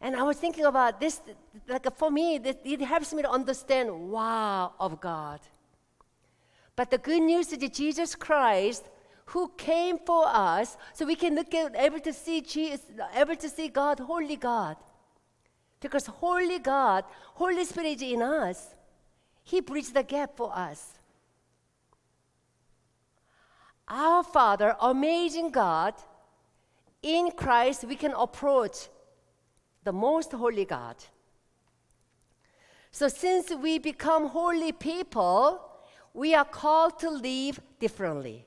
And 0.00 0.16
I 0.16 0.24
was 0.24 0.36
thinking 0.36 0.64
about 0.64 0.98
this, 1.00 1.20
like 1.68 1.86
for 1.96 2.10
me, 2.10 2.36
it 2.36 2.80
helps 2.80 3.14
me 3.14 3.22
to 3.22 3.30
understand 3.30 4.10
wow 4.10 4.72
of 4.80 5.00
God. 5.00 5.38
But 6.76 6.90
the 6.90 6.98
good 6.98 7.22
news 7.22 7.52
is 7.52 7.70
Jesus 7.70 8.14
Christ, 8.14 8.84
who 9.26 9.52
came 9.56 9.98
for 9.98 10.24
us, 10.26 10.76
so 10.92 11.06
we 11.06 11.16
can 11.16 11.34
look 11.34 11.54
at, 11.54 11.76
able 11.76 12.00
to 12.00 12.12
see 12.12 12.40
Jesus, 12.40 12.86
able 13.14 13.36
to 13.36 13.48
see 13.48 13.68
God, 13.68 14.00
holy 14.00 14.36
God. 14.36 14.76
Because 15.80 16.06
holy 16.06 16.58
God, 16.58 17.04
Holy 17.34 17.64
Spirit 17.64 17.96
is 17.96 18.02
in 18.02 18.22
us. 18.22 18.74
He 19.42 19.60
bridged 19.60 19.94
the 19.94 20.02
gap 20.02 20.36
for 20.36 20.56
us. 20.56 20.98
Our 23.88 24.22
Father, 24.22 24.76
amazing 24.80 25.50
God, 25.50 25.94
in 27.02 27.32
Christ 27.32 27.84
we 27.84 27.96
can 27.96 28.12
approach 28.12 28.88
the 29.82 29.92
most 29.92 30.32
holy 30.32 30.64
God. 30.64 30.96
So, 32.92 33.08
since 33.08 33.50
we 33.50 33.78
become 33.78 34.28
holy 34.28 34.70
people, 34.70 35.60
we 36.14 36.34
are 36.34 36.44
called 36.44 36.98
to 37.00 37.10
live 37.10 37.60
differently. 37.78 38.44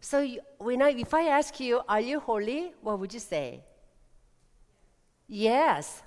So, 0.00 0.24
when 0.58 0.82
I, 0.82 0.90
if 0.90 1.12
I 1.14 1.28
ask 1.28 1.58
you, 1.58 1.80
Are 1.88 2.00
you 2.00 2.20
holy? 2.20 2.72
What 2.80 2.98
would 3.00 3.12
you 3.12 3.20
say? 3.20 3.60
Yes. 5.26 6.02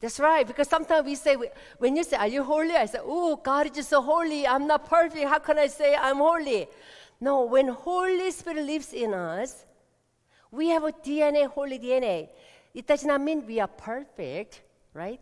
That's 0.00 0.18
right, 0.20 0.46
because 0.46 0.68
sometimes 0.68 1.04
we 1.06 1.14
say, 1.14 1.36
when 1.78 1.96
you 1.96 2.04
say, 2.04 2.16
Are 2.16 2.28
you 2.28 2.42
holy? 2.42 2.74
I 2.74 2.86
say, 2.86 3.00
Oh, 3.02 3.36
God 3.36 3.76
is 3.76 3.88
so 3.88 4.00
holy. 4.00 4.46
I'm 4.46 4.66
not 4.66 4.88
perfect. 4.88 5.28
How 5.28 5.38
can 5.40 5.58
I 5.58 5.66
say 5.66 5.94
I'm 5.94 6.18
holy? 6.18 6.68
No, 7.20 7.44
when 7.44 7.68
Holy 7.68 8.30
Spirit 8.30 8.64
lives 8.64 8.92
in 8.92 9.14
us, 9.14 9.64
we 10.50 10.68
have 10.68 10.84
a 10.84 10.92
DNA, 10.92 11.46
holy 11.46 11.78
DNA. 11.78 12.28
It 12.72 12.86
does 12.86 13.04
not 13.04 13.20
mean 13.20 13.46
we 13.46 13.60
are 13.60 13.68
perfect, 13.68 14.62
right? 14.92 15.20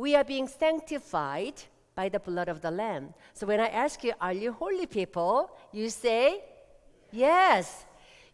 We 0.00 0.16
are 0.16 0.24
being 0.24 0.48
sanctified 0.48 1.62
by 1.94 2.08
the 2.08 2.20
blood 2.20 2.48
of 2.48 2.62
the 2.62 2.70
Lamb. 2.70 3.12
So 3.34 3.46
when 3.46 3.60
I 3.60 3.68
ask 3.68 4.02
you, 4.02 4.14
Are 4.18 4.32
you 4.32 4.50
holy 4.50 4.86
people? 4.86 5.50
You 5.72 5.90
say, 5.90 6.42
Yes. 7.12 7.84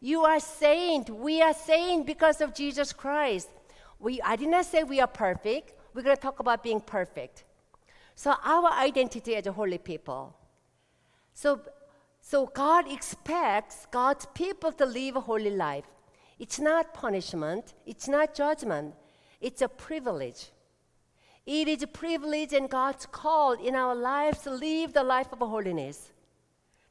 You 0.00 0.20
are 0.20 0.38
saint. 0.38 1.10
We 1.10 1.42
are 1.42 1.52
saint 1.52 2.06
because 2.06 2.40
of 2.40 2.54
Jesus 2.54 2.92
Christ. 2.92 3.48
We, 3.98 4.22
I 4.22 4.36
did 4.36 4.48
not 4.48 4.64
say 4.66 4.84
we 4.84 5.00
are 5.00 5.08
perfect. 5.08 5.72
We're 5.92 6.02
going 6.02 6.14
to 6.14 6.22
talk 6.22 6.38
about 6.38 6.62
being 6.62 6.80
perfect. 6.80 7.42
So, 8.14 8.36
our 8.44 8.70
identity 8.70 9.34
as 9.34 9.48
a 9.48 9.52
holy 9.52 9.78
people. 9.78 10.36
So, 11.34 11.60
so 12.20 12.46
God 12.46 12.92
expects 12.92 13.88
God's 13.90 14.26
people 14.34 14.70
to 14.70 14.86
live 14.86 15.16
a 15.16 15.20
holy 15.20 15.50
life. 15.50 15.88
It's 16.38 16.60
not 16.60 16.94
punishment, 16.94 17.74
it's 17.86 18.06
not 18.06 18.34
judgment, 18.36 18.94
it's 19.40 19.62
a 19.62 19.68
privilege. 19.68 20.50
It 21.46 21.68
is 21.68 21.82
a 21.84 21.86
privilege 21.86 22.52
and 22.52 22.68
God's 22.68 23.06
call 23.06 23.52
in 23.52 23.76
our 23.76 23.94
lives 23.94 24.40
to 24.40 24.50
live 24.50 24.92
the 24.92 25.04
life 25.04 25.32
of 25.32 25.38
holiness 25.38 26.10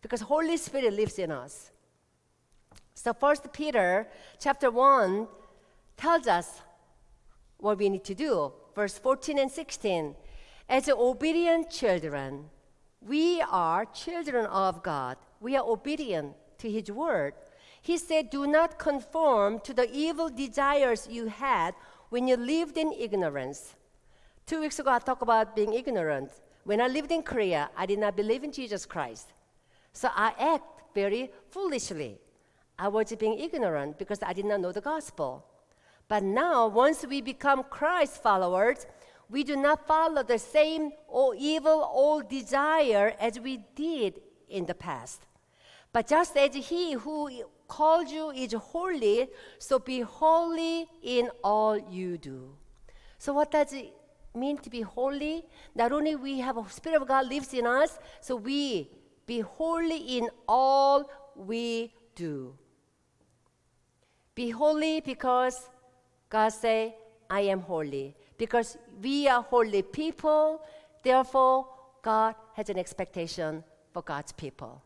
because 0.02 0.22
Holy 0.22 0.56
Spirit 0.56 0.94
lives 0.94 1.20
in 1.20 1.30
us. 1.30 1.72
So 2.94 3.14
First 3.14 3.52
Peter 3.52 4.08
chapter 4.40 4.72
1 4.72 5.28
tells 5.98 6.28
us 6.28 6.62
what 7.58 7.78
we 7.78 7.90
need 7.90 8.06
to 8.06 8.16
do. 8.16 8.54
Verse 8.74 8.98
14 8.98 9.40
and 9.40 9.52
16. 9.52 10.16
As 10.70 10.88
obedient 10.88 11.70
children, 11.70 12.46
we 13.02 13.42
are 13.42 13.86
children 13.86 14.46
of 14.46 14.82
God. 14.82 15.18
We 15.42 15.58
are 15.58 15.66
obedient 15.66 16.34
to 16.60 16.72
His 16.72 16.90
word. 16.90 17.34
He 17.82 17.98
said, 17.98 18.30
Do 18.30 18.48
not 18.48 18.80
conform 18.80 19.60
to 19.60 19.74
the 19.74 19.90
evil 19.92 20.30
desires 20.30 21.08
you 21.12 21.28
had 21.28 21.76
when 22.10 22.28
you 22.28 22.38
lived 22.38 22.78
in 22.78 22.94
ignorance. 22.94 23.76
Two 24.46 24.62
weeks 24.62 24.78
ago, 24.78 24.92
I 24.92 25.00
talked 25.00 25.24
about 25.24 25.56
being 25.56 25.74
ignorant. 25.74 26.30
When 26.66 26.80
I 26.80 26.88
lived 26.88 27.12
in 27.12 27.24
Korea, 27.24 27.72
I 27.76 27.88
did 27.88 27.98
not 27.98 28.16
believe 28.16 28.44
in 28.44 28.52
Jesus 28.52 28.86
Christ. 28.86 29.34
So 29.92 30.10
I 30.14 30.34
act 30.38 30.94
very 30.94 31.32
foolishly. 31.50 32.20
I 32.78 32.88
was 32.90 33.12
being 33.16 33.40
ignorant 33.40 33.98
because 33.98 34.22
I 34.22 34.34
did 34.34 34.46
not 34.46 34.62
know 34.62 34.72
the 34.72 34.82
gospel. 34.82 35.44
But 36.08 36.22
now, 36.22 36.68
once 36.68 37.04
we 37.08 37.22
become 37.22 37.64
Christ 37.64 38.22
followers, 38.22 38.86
we 39.32 39.44
do 39.44 39.56
not 39.56 39.88
follow 39.88 40.22
the 40.22 40.38
same 40.38 40.92
old 41.10 41.38
evil 41.40 41.90
old 41.92 42.30
desire 42.30 43.16
as 43.20 43.40
we 43.40 43.62
did 43.74 44.22
in 44.48 44.68
the 44.68 44.76
past. 44.76 45.26
But 45.92 46.08
just 46.08 46.38
as 46.38 46.54
He 46.54 46.94
who 46.94 47.46
called 47.68 48.10
you 48.10 48.30
is 48.30 48.54
holy, 48.54 49.28
so 49.58 49.80
be 49.80 50.02
holy 50.02 50.88
in 51.02 51.32
all 51.44 51.80
you 51.80 52.20
do. 52.20 52.56
So, 53.18 53.34
what 53.34 53.50
does 53.50 53.74
it 53.74 53.92
mean 54.36 54.58
to 54.60 54.70
be 54.70 54.82
holy? 54.82 55.46
Not 55.76 55.92
only 55.92 56.16
we 56.16 56.40
have 56.40 56.58
a 56.58 56.70
Spirit 56.70 57.02
of 57.02 57.08
God 57.08 57.28
lives 57.28 57.54
in 57.54 57.66
us, 57.66 57.98
so 58.22 58.36
we 58.36 58.90
be 59.26 59.40
holy 59.40 60.18
in 60.18 60.30
all 60.48 61.10
we 61.36 61.94
do. 62.16 62.58
Be 64.34 64.50
holy 64.50 65.00
because 65.02 65.70
God 66.30 66.50
say, 66.50 66.96
I 67.30 67.42
am 67.42 67.62
holy. 67.62 68.16
Because 68.38 68.78
we 69.02 69.28
are 69.28 69.42
holy 69.42 69.82
people, 69.82 70.62
therefore 71.04 71.68
God 72.02 72.36
has 72.54 72.70
an 72.70 72.78
expectation 72.78 73.64
for 73.92 74.02
God's 74.02 74.32
people. 74.32 74.84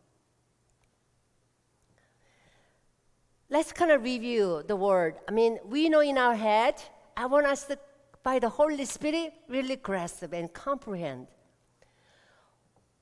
Let's 3.48 3.72
kind 3.72 3.90
of 3.90 4.04
review 4.04 4.62
the 4.66 4.76
word. 4.76 5.16
I 5.28 5.32
mean, 5.32 5.58
we 5.64 5.88
know 5.88 6.00
in 6.00 6.16
our 6.16 6.36
head, 6.36 6.80
I 7.16 7.26
want 7.26 7.46
us 7.46 7.64
to, 7.64 7.76
by 8.22 8.38
the 8.38 8.48
Holy 8.48 8.84
Spirit, 8.84 9.32
really 9.48 9.76
grasp 9.76 10.32
and 10.32 10.52
comprehend. 10.52 11.26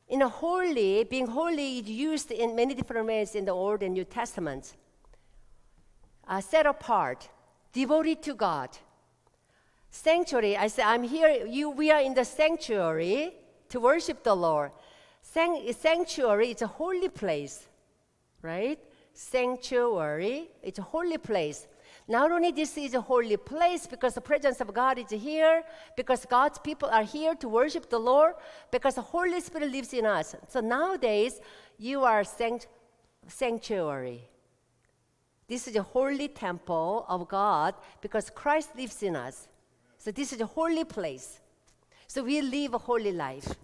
In 0.08 0.22
a 0.22 0.28
holy, 0.28 1.04
being 1.04 1.26
holy 1.26 1.80
is 1.80 1.88
used 1.88 2.30
in 2.30 2.56
many 2.56 2.74
different 2.74 3.06
ways 3.06 3.34
in 3.34 3.44
the 3.44 3.52
Old 3.52 3.82
and 3.82 3.94
New 3.94 4.04
Testaments 4.04 4.74
uh, 6.28 6.40
set 6.40 6.66
apart, 6.66 7.28
devoted 7.72 8.22
to 8.22 8.34
God. 8.34 8.70
Sanctuary, 9.90 10.56
I 10.56 10.68
say, 10.68 10.82
I'm 10.82 11.02
here, 11.02 11.46
you, 11.46 11.70
we 11.70 11.90
are 11.90 12.00
in 12.00 12.14
the 12.14 12.24
sanctuary 12.24 13.34
to 13.70 13.80
worship 13.80 14.22
the 14.22 14.34
Lord. 14.34 14.70
San- 15.22 15.72
sanctuary 15.72 16.50
is 16.50 16.62
a 16.62 16.66
holy 16.66 17.08
place, 17.08 17.66
right? 18.42 18.78
Sanctuary, 19.14 20.50
it's 20.62 20.78
a 20.78 20.82
holy 20.82 21.18
place. 21.18 21.66
Not 22.08 22.32
only 22.32 22.52
this 22.52 22.76
is 22.78 22.94
a 22.94 23.02
holy 23.02 23.36
place 23.36 23.86
because 23.86 24.14
the 24.14 24.22
presence 24.22 24.62
of 24.62 24.72
God 24.72 24.98
is 24.98 25.10
here, 25.10 25.62
because 25.94 26.24
God's 26.24 26.58
people 26.58 26.88
are 26.88 27.02
here 27.02 27.34
to 27.34 27.48
worship 27.48 27.90
the 27.90 27.98
Lord, 27.98 28.34
because 28.70 28.94
the 28.94 29.02
Holy 29.02 29.40
Spirit 29.40 29.70
lives 29.70 29.92
in 29.92 30.06
us. 30.06 30.34
So 30.48 30.60
nowadays, 30.60 31.38
you 31.76 32.04
are 32.04 32.24
sanct- 32.24 32.66
sanctuary. 33.26 34.22
This 35.48 35.68
is 35.68 35.76
a 35.76 35.82
holy 35.82 36.28
temple 36.28 37.04
of 37.08 37.28
God 37.28 37.74
because 38.00 38.30
Christ 38.30 38.70
lives 38.74 39.02
in 39.02 39.14
us. 39.14 39.46
So 39.98 40.10
this 40.10 40.32
is 40.32 40.40
a 40.40 40.46
holy 40.46 40.84
place. 40.84 41.40
So 42.06 42.24
we 42.24 42.40
live 42.40 42.72
a 42.72 42.78
holy 42.78 43.12
life. 43.12 43.54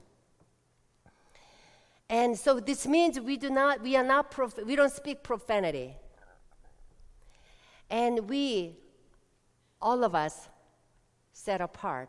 And 2.11 2.39
so 2.39 2.61
this 2.61 2.87
means 2.87 3.19
we 3.19 3.39
do 3.39 3.49
not, 3.49 3.83
we 3.83 3.97
are 3.97 4.05
not, 4.05 4.31
prof- 4.31 4.65
we 4.67 4.77
don't 4.77 4.93
speak 4.93 5.23
profanity. 5.23 5.97
And 7.95 8.29
we, 8.29 8.75
all 9.81 10.03
of 10.03 10.17
us, 10.17 10.49
set 11.33 11.61
apart, 11.61 12.09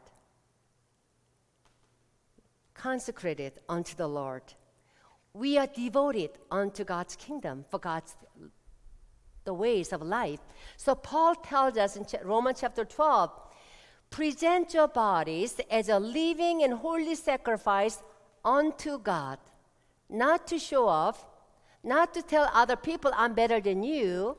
consecrated 2.74 3.60
unto 3.70 3.96
the 3.96 4.08
Lord. 4.08 4.42
We 5.34 5.60
are 5.60 5.68
devoted 5.68 6.32
unto 6.50 6.84
God's 6.84 7.16
kingdom 7.16 7.66
for 7.70 7.78
God's 7.78 8.16
the 9.44 9.54
ways 9.54 9.94
of 9.94 10.02
life. 10.02 10.40
So 10.76 10.96
Paul 10.96 11.36
tells 11.36 11.78
us 11.78 11.96
in 11.96 12.08
Romans 12.24 12.62
chapter 12.62 12.84
12 12.84 13.30
present 14.10 14.74
your 14.74 14.88
bodies 14.88 15.62
as 15.70 15.90
a 15.90 16.00
living 16.00 16.64
and 16.64 16.74
holy 16.74 17.14
sacrifice 17.14 18.02
unto 18.44 18.98
God, 18.98 19.38
not 20.10 20.48
to 20.48 20.58
show 20.58 20.88
off, 20.88 21.28
not 21.84 22.12
to 22.16 22.24
tell 22.24 22.50
other 22.56 22.76
people 22.76 23.12
I'm 23.16 23.36
better 23.36 23.60
than 23.60 23.84
you. 23.84 24.38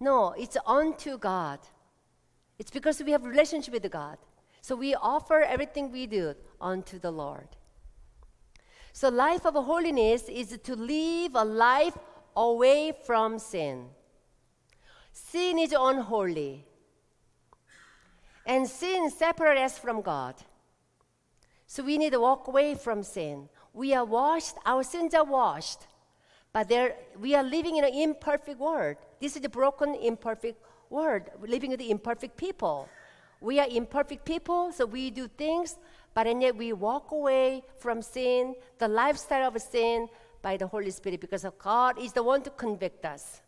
No, 0.00 0.32
it's 0.38 0.56
unto 0.66 1.18
God. 1.18 1.58
It's 2.58 2.70
because 2.70 3.02
we 3.02 3.12
have 3.12 3.24
relationship 3.24 3.74
with 3.74 3.90
God. 3.90 4.18
So 4.60 4.76
we 4.76 4.94
offer 4.94 5.40
everything 5.40 5.90
we 5.90 6.06
do 6.06 6.34
unto 6.60 6.98
the 6.98 7.10
Lord. 7.10 7.48
So 8.92 9.08
life 9.08 9.46
of 9.46 9.54
holiness 9.54 10.28
is 10.28 10.58
to 10.64 10.74
live 10.74 11.34
a 11.34 11.44
life 11.44 11.96
away 12.36 12.92
from 13.06 13.38
sin. 13.38 13.86
Sin 15.12 15.58
is 15.58 15.74
unholy. 15.78 16.64
And 18.46 18.66
sin 18.66 19.10
separates 19.10 19.74
us 19.74 19.78
from 19.78 20.00
God. 20.00 20.34
So 21.66 21.82
we 21.82 21.98
need 21.98 22.12
to 22.12 22.20
walk 22.20 22.48
away 22.48 22.74
from 22.74 23.02
sin. 23.02 23.48
We 23.72 23.94
are 23.94 24.04
washed, 24.04 24.56
our 24.64 24.82
sins 24.82 25.14
are 25.14 25.24
washed. 25.24 25.86
But 26.52 26.72
we 27.20 27.34
are 27.34 27.42
living 27.42 27.76
in 27.76 27.84
an 27.84 27.94
imperfect 27.94 28.58
world. 28.58 28.96
This 29.20 29.36
is 29.36 29.42
the 29.42 29.48
broken, 29.48 29.94
imperfect 29.94 30.62
world, 30.90 31.22
living 31.40 31.70
with 31.70 31.80
the 31.80 31.90
imperfect 31.90 32.36
people. 32.36 32.88
We 33.40 33.60
are 33.60 33.66
imperfect 33.68 34.24
people, 34.24 34.72
so 34.72 34.86
we 34.86 35.10
do 35.10 35.28
things, 35.28 35.76
but 36.14 36.26
and 36.26 36.42
yet 36.42 36.56
we 36.56 36.72
walk 36.72 37.12
away 37.12 37.62
from 37.78 38.02
sin, 38.02 38.54
the 38.78 38.88
lifestyle 38.88 39.48
of 39.48 39.60
sin, 39.60 40.08
by 40.42 40.56
the 40.56 40.66
Holy 40.66 40.90
Spirit, 40.90 41.20
because 41.20 41.44
God 41.58 41.98
is 42.00 42.12
the 42.12 42.22
one 42.22 42.42
to 42.42 42.50
convict 42.50 43.04
us. 43.04 43.40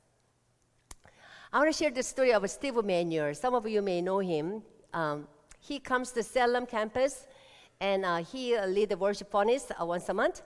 I 1.53 1.59
want 1.59 1.73
to 1.73 1.77
share 1.77 1.91
the 1.91 2.03
story 2.03 2.33
of 2.33 2.49
Steve 2.51 2.85
Manuel. 2.85 3.35
Some 3.35 3.55
of 3.55 3.67
you 3.69 3.83
may 3.83 4.01
know 4.01 4.19
him. 4.19 4.63
Um, 4.93 5.27
he 5.59 5.79
comes 5.79 6.13
to 6.13 6.23
Salem 6.23 6.67
campus, 6.67 7.27
and 7.81 8.05
uh, 8.05 8.17
he 8.19 8.57
uh, 8.57 8.67
lead 8.67 8.91
the 8.91 8.97
worship 8.97 9.31
furnace 9.31 9.71
uh, 9.71 9.85
once 9.85 10.09
a 10.09 10.15
month. 10.15 10.43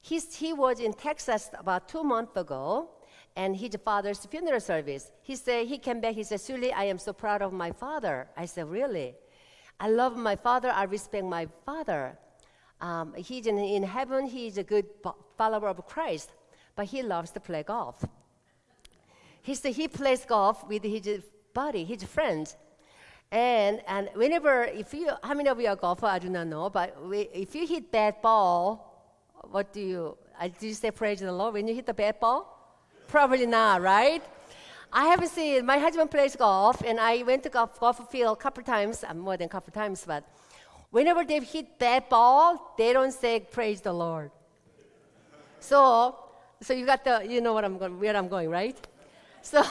He's, 0.00 0.34
he 0.36 0.52
was 0.52 0.78
in 0.78 0.92
Texas 0.92 1.50
about 1.58 1.88
two 1.88 2.04
months 2.04 2.36
ago, 2.36 2.88
and 3.36 3.54
his 3.54 3.76
father's 3.84 4.24
funeral 4.26 4.60
service. 4.60 5.12
He 5.22 5.36
said 5.36 5.66
he 5.66 5.78
came 5.78 6.00
back. 6.00 6.14
He 6.14 6.24
said, 6.24 6.40
"Sully, 6.40 6.72
I 6.72 6.84
am 6.84 6.98
so 6.98 7.12
proud 7.12 7.42
of 7.42 7.52
my 7.52 7.70
father." 7.70 8.28
I 8.36 8.46
said, 8.46 8.68
"Really? 8.68 9.14
I 9.78 9.88
love 9.88 10.16
my 10.16 10.36
father. 10.36 10.70
I 10.70 10.84
respect 10.84 11.24
my 11.24 11.46
father. 11.64 12.18
Um, 12.80 13.14
he's 13.14 13.46
in, 13.46 13.58
in 13.58 13.82
heaven. 13.82 14.26
He's 14.26 14.58
a 14.58 14.62
good 14.64 14.86
follower 15.36 15.68
of 15.68 15.86
Christ, 15.86 16.32
but 16.74 16.86
he 16.86 17.02
loves 17.02 17.30
to 17.32 17.40
play 17.40 17.62
golf." 17.62 18.04
He 19.42 19.54
said 19.54 19.74
he 19.74 19.86
plays 19.86 20.24
golf 20.24 20.66
with 20.66 20.82
his 20.82 21.22
buddy, 21.54 21.84
his 21.84 22.02
friends. 22.02 22.56
And, 23.30 23.82
and 23.86 24.08
whenever, 24.14 24.64
if 24.64 24.94
you, 24.94 25.10
how 25.22 25.34
many 25.34 25.48
of 25.48 25.60
you 25.60 25.68
are 25.68 25.76
golfer? 25.76 26.06
I 26.06 26.18
do 26.18 26.28
not 26.28 26.46
know, 26.46 26.70
but 26.70 27.00
we, 27.04 27.28
if 27.32 27.54
you 27.54 27.66
hit 27.66 27.92
that 27.92 28.22
ball, 28.22 28.92
what 29.50 29.72
do 29.72 29.80
you, 29.80 30.18
uh, 30.40 30.48
do 30.58 30.68
you 30.68 30.74
say 30.74 30.90
praise 30.90 31.20
the 31.20 31.32
Lord 31.32 31.54
when 31.54 31.66
you 31.68 31.74
hit 31.74 31.86
the 31.86 31.94
bad 31.94 32.20
ball? 32.20 32.55
Probably 33.08 33.46
not, 33.46 33.82
right? 33.82 34.22
I 34.92 35.06
haven't 35.06 35.28
seen, 35.28 35.66
my 35.66 35.78
husband 35.78 36.10
plays 36.10 36.36
golf, 36.36 36.82
and 36.84 36.98
I 36.98 37.22
went 37.22 37.42
to 37.44 37.48
golf, 37.48 37.78
golf 37.78 38.10
field 38.10 38.36
a 38.38 38.40
couple 38.40 38.62
times, 38.64 39.04
uh, 39.04 39.14
more 39.14 39.36
than 39.36 39.46
a 39.46 39.48
couple 39.48 39.72
times, 39.72 40.04
but 40.06 40.24
whenever 40.90 41.24
they 41.24 41.40
hit 41.40 41.78
that 41.78 42.08
ball, 42.08 42.74
they 42.78 42.92
don't 42.92 43.12
say 43.12 43.40
praise 43.40 43.80
the 43.80 43.92
Lord. 43.92 44.30
So, 45.60 46.16
so 46.60 46.72
you 46.72 46.86
got 46.86 47.04
the, 47.04 47.26
you 47.28 47.40
know 47.40 47.52
what 47.52 47.64
I'm 47.64 47.78
going, 47.78 47.98
where 48.00 48.16
I'm 48.16 48.28
going, 48.28 48.48
right? 48.48 48.76
So, 49.42 49.62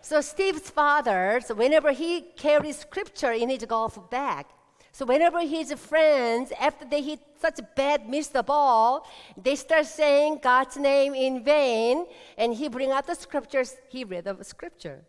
so 0.00 0.20
Steve's 0.20 0.70
father, 0.70 1.40
so 1.44 1.54
whenever 1.54 1.92
he 1.92 2.22
carries 2.36 2.78
scripture 2.78 3.32
in 3.32 3.50
his 3.50 3.64
golf 3.64 4.10
bag, 4.10 4.46
so 4.94 5.04
whenever 5.04 5.40
his 5.40 5.72
friends, 5.72 6.52
after 6.60 6.84
they 6.84 7.02
hit 7.02 7.18
such 7.40 7.58
a 7.58 7.64
bad 7.64 8.08
miss 8.08 8.28
the 8.28 8.44
ball, 8.44 9.04
they 9.36 9.56
start 9.56 9.86
saying 9.86 10.38
God's 10.40 10.76
name 10.76 11.16
in 11.16 11.42
vain, 11.42 12.06
and 12.38 12.54
he 12.54 12.68
bring 12.68 12.92
out 12.92 13.08
the 13.08 13.16
scriptures. 13.16 13.74
He 13.88 14.04
read 14.04 14.22
the 14.22 14.44
scripture 14.44 15.00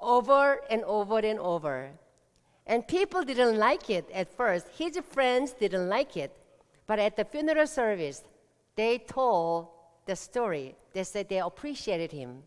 over 0.00 0.62
and 0.70 0.82
over 0.84 1.18
and 1.18 1.38
over, 1.38 1.90
and 2.66 2.88
people 2.88 3.22
didn't 3.22 3.58
like 3.58 3.90
it 3.90 4.08
at 4.14 4.34
first. 4.34 4.66
His 4.78 4.98
friends 5.10 5.52
didn't 5.52 5.90
like 5.90 6.16
it, 6.16 6.34
but 6.86 6.98
at 6.98 7.16
the 7.16 7.26
funeral 7.26 7.66
service, 7.66 8.22
they 8.76 8.96
told 8.96 9.68
the 10.06 10.16
story. 10.16 10.74
They 10.94 11.04
said 11.04 11.28
they 11.28 11.40
appreciated 11.40 12.12
him 12.12 12.44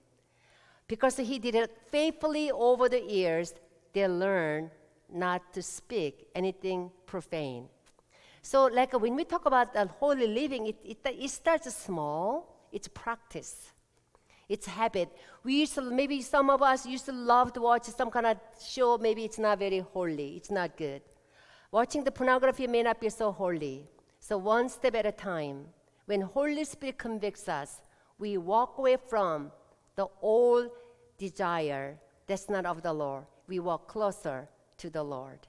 because 0.88 1.18
he 1.18 1.38
did 1.38 1.54
it 1.54 1.78
faithfully 1.92 2.50
over 2.50 2.90
the 2.90 3.04
years, 3.04 3.54
they 3.94 4.08
learned 4.08 4.72
not 5.14 5.54
to 5.54 5.62
speak 5.62 6.28
anything 6.36 6.92
profane. 7.06 7.68
So, 8.42 8.66
like 8.66 9.00
when 9.00 9.16
we 9.16 9.24
talk 9.24 9.46
about 9.46 9.74
the 9.74 9.86
holy 9.86 10.28
living, 10.28 10.68
it, 10.68 10.78
it, 10.84 10.98
it 11.06 11.30
starts 11.30 11.74
small, 11.76 12.68
it's 12.72 12.88
practice, 12.88 13.72
it's 14.50 14.66
habit. 14.66 15.10
We 15.44 15.60
used 15.60 15.76
to, 15.76 15.82
maybe 15.82 16.22
some 16.22 16.50
of 16.50 16.62
us 16.62 16.86
used 16.86 17.06
to 17.06 17.12
love 17.12 17.54
to 17.54 17.62
watch 17.62 17.84
some 17.84 18.10
kind 18.10 18.26
of 18.26 18.38
show, 18.66 18.98
maybe 18.98 19.26
it's 19.26 19.38
not 19.38 19.60
very 19.60 19.80
holy, 19.80 20.38
it's 20.38 20.50
not 20.50 20.76
good. 20.76 21.02
Watching 21.72 22.04
the 22.04 22.12
pornography 22.12 22.68
may 22.68 22.84
not 22.84 23.00
be 23.00 23.10
so 23.10 23.32
holy. 23.32 23.88
So, 24.20 24.38
one 24.38 24.70
step 24.70 24.96
at 24.96 25.06
a 25.06 25.12
time, 25.12 25.66
when 26.06 26.22
Holy 26.22 26.64
Spirit 26.66 26.98
convicts 26.98 27.48
us, 27.48 27.82
we 28.18 28.38
walk 28.38 28.78
away 28.78 28.98
from 29.08 29.52
the 29.96 30.08
old 30.22 30.70
desire 31.18 31.98
that's 32.28 32.50
not 32.50 32.66
of 32.66 32.82
the 32.82 32.94
Lord. 32.94 33.26
We 33.48 33.60
walk 33.60 33.88
closer 33.88 34.48
to 34.82 34.90
the 34.90 35.04
Lord. 35.04 35.48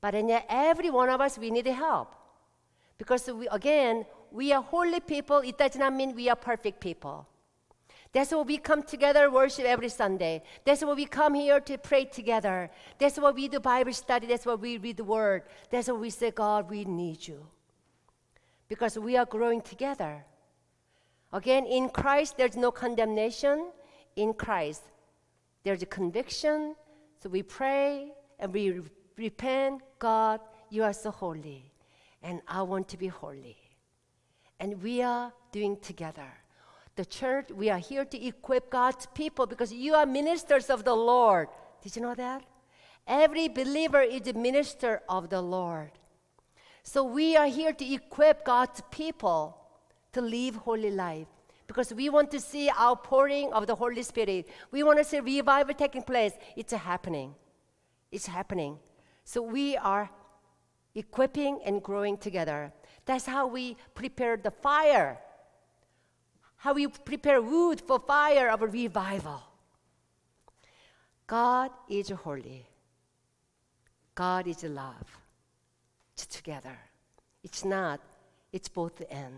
But 0.00 0.14
in 0.14 0.30
every 0.48 0.90
one 0.90 1.08
of 1.08 1.20
us, 1.20 1.38
we 1.38 1.50
need 1.50 1.66
help. 1.66 2.14
Because 2.98 3.26
we, 3.28 3.48
again, 3.48 4.04
we 4.30 4.52
are 4.52 4.62
holy 4.62 5.00
people. 5.00 5.38
It 5.38 5.58
does 5.58 5.76
not 5.76 5.94
mean 5.94 6.14
we 6.14 6.28
are 6.28 6.36
perfect 6.36 6.80
people. 6.80 7.26
That's 8.12 8.30
why 8.30 8.42
we 8.42 8.58
come 8.58 8.82
together, 8.82 9.28
worship 9.28 9.64
every 9.64 9.88
Sunday. 9.88 10.42
That's 10.64 10.84
why 10.84 10.92
we 10.92 11.06
come 11.06 11.34
here 11.34 11.58
to 11.60 11.78
pray 11.78 12.04
together. 12.04 12.70
That's 12.98 13.18
why 13.18 13.30
we 13.30 13.48
do 13.48 13.58
Bible 13.58 13.92
study. 13.92 14.28
That's 14.28 14.46
why 14.46 14.54
we 14.54 14.78
read 14.78 14.98
the 14.98 15.04
Word. 15.04 15.42
That's 15.70 15.88
why 15.88 15.94
we 15.94 16.10
say, 16.10 16.30
God, 16.30 16.70
we 16.70 16.84
need 16.84 17.26
you. 17.26 17.44
Because 18.68 18.96
we 18.98 19.16
are 19.16 19.26
growing 19.26 19.60
together. 19.60 20.24
Again, 21.32 21.66
in 21.66 21.88
Christ, 21.88 22.36
there's 22.36 22.56
no 22.56 22.70
condemnation 22.70 23.72
in 24.14 24.32
Christ. 24.32 24.82
There's 25.64 25.82
a 25.82 25.86
conviction. 25.86 26.76
So 27.24 27.30
we 27.30 27.42
pray 27.42 28.12
and 28.38 28.52
we 28.52 28.82
repent 29.16 29.80
God, 29.98 30.40
you 30.68 30.84
are 30.84 30.92
so 30.92 31.10
holy, 31.10 31.72
and 32.22 32.42
I 32.46 32.60
want 32.60 32.86
to 32.88 32.98
be 32.98 33.06
holy. 33.06 33.56
And 34.60 34.82
we 34.82 35.00
are 35.00 35.32
doing 35.50 35.78
together. 35.80 36.30
The 36.96 37.06
church, 37.06 37.48
we 37.50 37.70
are 37.70 37.78
here 37.78 38.04
to 38.04 38.26
equip 38.26 38.68
God's 38.68 39.06
people 39.14 39.46
because 39.46 39.72
you 39.72 39.94
are 39.94 40.04
ministers 40.04 40.68
of 40.68 40.84
the 40.84 40.92
Lord. 40.94 41.48
Did 41.80 41.96
you 41.96 42.02
know 42.02 42.14
that? 42.14 42.44
Every 43.06 43.48
believer 43.48 44.02
is 44.02 44.28
a 44.28 44.34
minister 44.34 45.00
of 45.08 45.30
the 45.30 45.40
Lord. 45.40 45.92
So 46.82 47.04
we 47.04 47.38
are 47.38 47.48
here 47.48 47.72
to 47.72 47.94
equip 47.94 48.44
God's 48.44 48.82
people 48.90 49.56
to 50.12 50.20
live 50.20 50.56
holy 50.56 50.90
life 50.90 51.33
because 51.66 51.92
we 51.92 52.08
want 52.10 52.30
to 52.30 52.40
see 52.40 52.70
outpouring 52.70 53.52
of 53.52 53.66
the 53.66 53.74
Holy 53.74 54.02
Spirit. 54.02 54.48
We 54.70 54.82
want 54.82 54.98
to 54.98 55.04
see 55.04 55.20
revival 55.20 55.74
taking 55.74 56.02
place. 56.02 56.32
It's 56.56 56.72
happening. 56.72 57.34
It's 58.12 58.26
happening. 58.26 58.78
So 59.24 59.42
we 59.42 59.76
are 59.76 60.10
equipping 60.94 61.60
and 61.64 61.82
growing 61.82 62.16
together. 62.16 62.72
That's 63.06 63.26
how 63.26 63.46
we 63.46 63.76
prepare 63.94 64.36
the 64.36 64.50
fire. 64.50 65.18
How 66.56 66.74
we 66.74 66.86
prepare 66.86 67.42
wood 67.42 67.80
for 67.80 67.98
fire 67.98 68.50
of 68.50 68.62
revival. 68.62 69.42
God 71.26 71.70
is 71.88 72.10
holy. 72.10 72.66
God 74.14 74.46
is 74.46 74.62
love. 74.62 75.18
It's 76.12 76.26
together. 76.26 76.78
It's 77.42 77.64
not, 77.64 78.00
it's 78.52 78.68
both 78.68 79.02
and. 79.10 79.34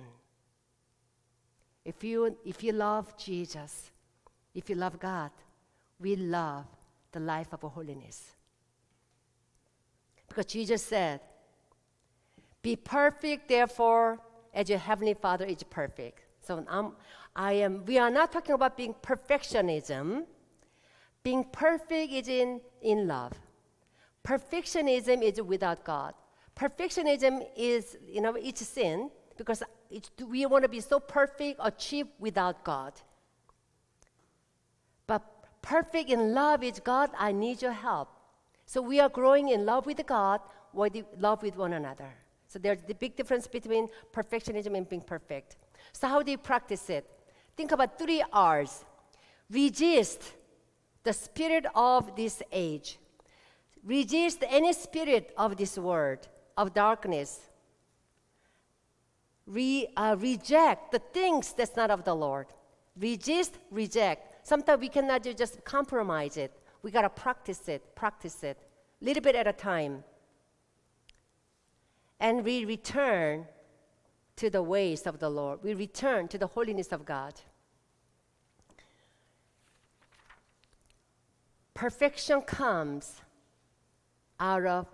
If 1.86 2.02
you, 2.02 2.36
if 2.44 2.64
you 2.64 2.72
love 2.72 3.16
Jesus, 3.16 3.92
if 4.56 4.68
you 4.68 4.74
love 4.74 4.98
God, 4.98 5.30
we 6.00 6.16
love 6.16 6.64
the 7.12 7.20
life 7.20 7.46
of 7.52 7.60
holiness. 7.60 8.32
Because 10.26 10.46
Jesus 10.46 10.82
said, 10.82 11.20
Be 12.60 12.74
perfect, 12.74 13.48
therefore, 13.48 14.18
as 14.52 14.68
your 14.68 14.80
heavenly 14.80 15.14
Father 15.14 15.44
is 15.44 15.62
perfect. 15.62 16.22
So 16.44 16.64
I'm, 16.68 16.96
I 17.36 17.52
am, 17.52 17.84
we 17.86 17.98
are 17.98 18.10
not 18.10 18.32
talking 18.32 18.56
about 18.56 18.76
being 18.76 18.94
perfectionism. 18.94 20.24
Being 21.22 21.44
perfect 21.44 22.12
is 22.12 22.26
in, 22.26 22.60
in 22.82 23.06
love. 23.06 23.32
Perfectionism 24.24 25.22
is 25.22 25.40
without 25.40 25.84
God. 25.84 26.14
Perfectionism 26.56 27.46
is, 27.56 27.96
you 28.08 28.20
know, 28.20 28.34
it's 28.34 28.66
sin 28.66 29.08
because 29.36 29.62
we 30.28 30.46
want 30.46 30.64
to 30.64 30.68
be 30.68 30.80
so 30.80 31.00
perfect, 31.00 31.60
achieve 31.62 32.06
without 32.18 32.64
God. 32.64 32.92
But 35.06 35.22
perfect 35.62 36.10
in 36.10 36.34
love 36.34 36.62
is 36.62 36.80
God, 36.80 37.10
I 37.18 37.32
need 37.32 37.62
your 37.62 37.72
help. 37.72 38.08
So 38.66 38.82
we 38.82 39.00
are 39.00 39.08
growing 39.08 39.50
in 39.50 39.64
love 39.64 39.86
with 39.86 40.04
God, 40.06 40.40
with 40.72 40.96
love 41.18 41.42
with 41.42 41.56
one 41.56 41.72
another. 41.72 42.12
So 42.48 42.58
there's 42.58 42.82
the 42.82 42.94
big 42.94 43.16
difference 43.16 43.46
between 43.46 43.88
perfectionism 44.12 44.76
and 44.76 44.88
being 44.88 45.02
perfect. 45.02 45.56
So 45.92 46.08
how 46.08 46.22
do 46.22 46.30
you 46.30 46.38
practice 46.38 46.90
it? 46.90 47.08
Think 47.56 47.72
about 47.72 47.98
three 47.98 48.22
R's. 48.32 48.84
Resist 49.50 50.22
the 51.04 51.12
spirit 51.12 51.66
of 51.74 52.16
this 52.16 52.42
age. 52.50 52.98
Resist 53.84 54.42
any 54.48 54.72
spirit 54.72 55.32
of 55.36 55.56
this 55.56 55.78
world, 55.78 56.26
of 56.56 56.74
darkness, 56.74 57.40
re, 59.46 59.88
uh, 59.96 60.16
reject 60.18 60.92
the 60.92 60.98
things 60.98 61.52
that's 61.52 61.76
not 61.76 61.90
of 61.90 62.04
the 62.04 62.14
Lord. 62.14 62.46
Resist, 62.98 63.58
reject. 63.70 64.46
Sometimes 64.46 64.80
we 64.80 64.88
cannot 64.88 65.22
just 65.22 65.64
compromise 65.64 66.36
it. 66.36 66.52
We 66.82 66.90
got 66.90 67.02
to 67.02 67.10
practice 67.10 67.68
it, 67.68 67.94
practice 67.94 68.42
it, 68.42 68.58
little 69.00 69.22
bit 69.22 69.34
at 69.34 69.46
a 69.46 69.52
time. 69.52 70.04
And 72.20 72.44
we 72.44 72.64
return 72.64 73.46
to 74.36 74.50
the 74.50 74.62
ways 74.62 75.06
of 75.06 75.18
the 75.18 75.28
Lord. 75.28 75.60
We 75.62 75.74
return 75.74 76.28
to 76.28 76.38
the 76.38 76.46
holiness 76.46 76.92
of 76.92 77.04
God. 77.04 77.34
Perfection 81.74 82.40
comes 82.42 83.20
out 84.40 84.64
of 84.64 84.86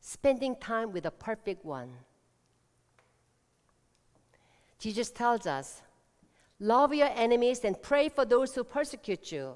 spending 0.00 0.56
time 0.56 0.92
with 0.92 1.04
the 1.04 1.10
perfect 1.10 1.64
one. 1.64 1.90
Jesus 4.80 5.10
tells 5.10 5.46
us, 5.46 5.82
Love 6.58 6.92
your 6.92 7.10
enemies 7.14 7.60
and 7.64 7.80
pray 7.80 8.08
for 8.08 8.24
those 8.24 8.54
who 8.54 8.64
persecute 8.64 9.32
you. 9.32 9.54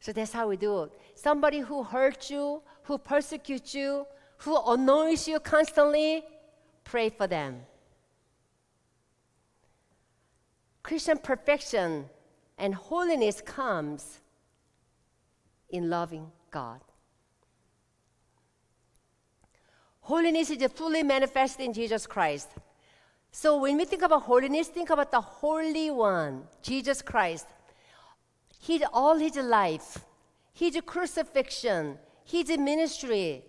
So 0.00 0.12
that's 0.12 0.32
how 0.32 0.48
we 0.48 0.56
do 0.56 0.84
it. 0.84 0.92
Somebody 1.14 1.60
who 1.60 1.84
hurts 1.84 2.30
you, 2.30 2.62
who 2.84 2.98
persecutes 2.98 3.74
you, 3.74 4.06
who 4.38 4.60
annoys 4.72 5.28
you 5.28 5.38
constantly, 5.38 6.24
pray 6.82 7.10
for 7.10 7.26
them. 7.26 7.60
Christian 10.82 11.18
perfection 11.18 12.06
and 12.58 12.74
holiness 12.74 13.40
comes 13.40 14.20
in 15.68 15.88
loving 15.88 16.32
God. 16.50 16.80
Holiness 20.00 20.50
is 20.50 20.72
fully 20.72 21.04
manifested 21.04 21.66
in 21.66 21.72
Jesus 21.72 22.06
Christ. 22.06 22.48
So 23.32 23.58
when 23.60 23.76
we 23.76 23.84
think 23.84 24.02
about 24.02 24.22
holiness, 24.22 24.68
think 24.68 24.90
about 24.90 25.10
the 25.10 25.20
Holy 25.20 25.90
One, 25.90 26.44
Jesus 26.62 27.00
Christ. 27.00 27.46
He, 28.58 28.84
all 28.92 29.16
his 29.16 29.36
life, 29.36 30.04
His 30.52 30.78
crucifixion, 30.84 31.98
His 32.24 32.48
ministry, 32.58 33.42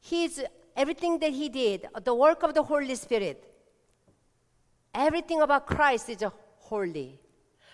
His 0.00 0.42
everything 0.76 1.18
that 1.20 1.32
He 1.32 1.48
did, 1.48 1.86
the 2.02 2.14
work 2.14 2.42
of 2.42 2.54
the 2.54 2.62
Holy 2.62 2.94
Spirit. 2.94 3.44
Everything 4.94 5.40
about 5.40 5.66
Christ 5.66 6.08
is 6.08 6.24
holy. 6.58 7.20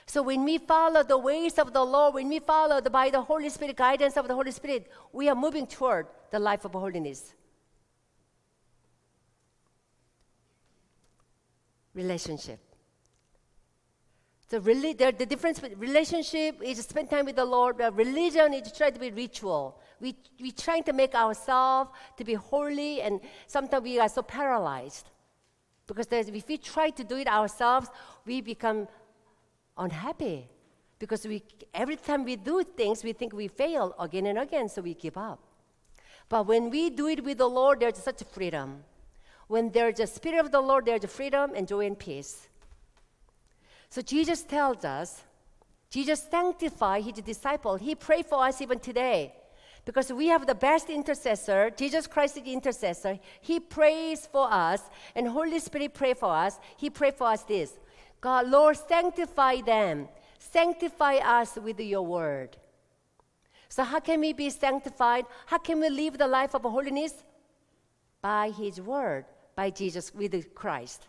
So 0.07 0.23
when 0.23 0.45
we 0.45 0.59
follow 0.59 1.03
the 1.03 1.19
ways 1.19 1.59
of 1.59 1.73
the 1.73 1.85
Lord, 1.85 2.15
when 2.15 2.29
we 2.29 2.39
follow 2.39 2.81
the, 2.81 2.91
by 2.91 3.11
the 3.11 3.21
Holy 3.21 3.49
Spirit 3.49 3.77
guidance 3.77 4.17
of 4.17 4.27
the 4.27 4.35
Holy 4.35 4.51
Spirit, 4.51 4.91
we 5.13 5.29
are 5.29 5.35
moving 5.35 5.67
toward 5.67 6.07
the 6.31 6.39
life 6.39 6.65
of 6.65 6.73
holiness. 6.73 7.35
Relationship. 11.99 12.61
The, 14.51 14.61
the, 14.61 15.15
the 15.19 15.27
difference 15.27 15.61
with 15.61 15.73
relationship 15.77 16.63
is 16.63 16.79
spend 16.87 17.11
time 17.11 17.27
with 17.27 17.35
the 17.35 17.45
Lord, 17.45 17.79
but 17.79 17.97
religion 17.97 18.55
is 18.55 18.71
try 18.73 18.91
to 18.91 19.01
be 19.01 19.11
ritual. 19.11 19.81
We, 20.01 20.15
we 20.41 20.53
trying 20.53 20.85
to 20.85 20.93
make 20.93 21.17
ourselves 21.17 21.91
to 22.17 22.23
be 22.25 22.35
holy, 22.35 23.03
and 23.03 23.21
sometimes 23.49 23.83
we 23.83 23.99
are 23.99 24.09
so 24.09 24.23
paralyzed. 24.23 25.11
Because 25.89 26.07
if 26.13 26.47
we 26.47 26.57
try 26.57 26.91
to 26.91 27.03
do 27.03 27.17
it 27.17 27.27
ourselves, 27.27 27.89
we 28.25 28.43
become 28.43 28.87
unhappy 29.77 30.49
because 31.01 31.27
we, 31.27 31.43
every 31.75 31.97
time 31.97 32.25
we 32.25 32.37
do 32.37 32.63
things, 32.63 33.03
we 33.03 33.13
think 33.13 33.33
we 33.33 33.49
fail 33.49 33.93
again 33.99 34.27
and 34.27 34.39
again, 34.39 34.69
so 34.69 34.83
we 34.83 34.95
give 34.95 35.17
up. 35.17 35.41
But 36.29 36.47
when 36.47 36.71
we 36.71 36.91
do 36.91 37.09
it 37.09 37.25
with 37.25 37.39
the 37.39 37.49
Lord, 37.49 37.81
there's 37.81 37.99
such 37.99 38.23
freedom. 38.31 38.85
When 39.49 39.71
there's 39.71 40.01
a 40.01 40.07
spirit 40.07 40.41
of 40.41 40.53
the 40.53 40.61
Lord, 40.61 40.87
there's 40.87 41.05
freedom 41.07 41.53
and 41.57 41.67
joy 41.67 41.87
and 41.87 41.99
peace. 41.99 42.49
So 43.91 44.03
Jesus 44.03 44.43
tells 44.43 44.85
us, 44.85 45.23
Jesus 45.91 46.23
sanctified 46.31 47.05
his 47.05 47.15
disciple. 47.15 47.77
He 47.77 47.95
prayed 47.95 48.27
for 48.27 48.45
us 48.45 48.61
even 48.61 48.79
today. 48.79 49.35
Because 49.87 50.13
we 50.13 50.27
have 50.27 50.47
the 50.47 50.55
best 50.55 50.91
intercessor, 50.91 51.71
Jesus 51.71 52.07
Christ 52.07 52.37
is 52.37 52.43
the 52.43 52.53
intercessor. 52.53 53.19
He 53.41 53.59
prays 53.59 54.27
for 54.27 54.53
us, 54.53 54.83
and 55.15 55.27
Holy 55.27 55.59
Spirit 55.59 55.95
pray 55.95 56.13
for 56.13 56.31
us. 56.31 56.59
He 56.77 56.91
prayed 56.91 57.15
for 57.15 57.29
us 57.29 57.43
this 57.45 57.73
God, 58.21 58.49
Lord, 58.49 58.77
sanctify 58.77 59.63
them. 59.63 60.09
Sanctify 60.39 61.17
us 61.17 61.57
with 61.57 61.81
your 61.81 62.03
word. 62.03 62.57
So, 63.69 63.83
how 63.83 64.01
can 64.01 64.21
we 64.21 64.33
be 64.33 64.51
sanctified? 64.51 65.27
How 65.47 65.59
can 65.59 65.81
we 65.81 65.89
live 65.89 66.17
the 66.19 66.27
life 66.27 66.55
of 66.55 66.63
holiness? 66.63 67.15
By 68.21 68.51
His 68.51 68.81
word, 68.81 69.25
by 69.59 69.71
Jesus, 69.71 70.15
with 70.15 70.55
Christ. 70.55 71.09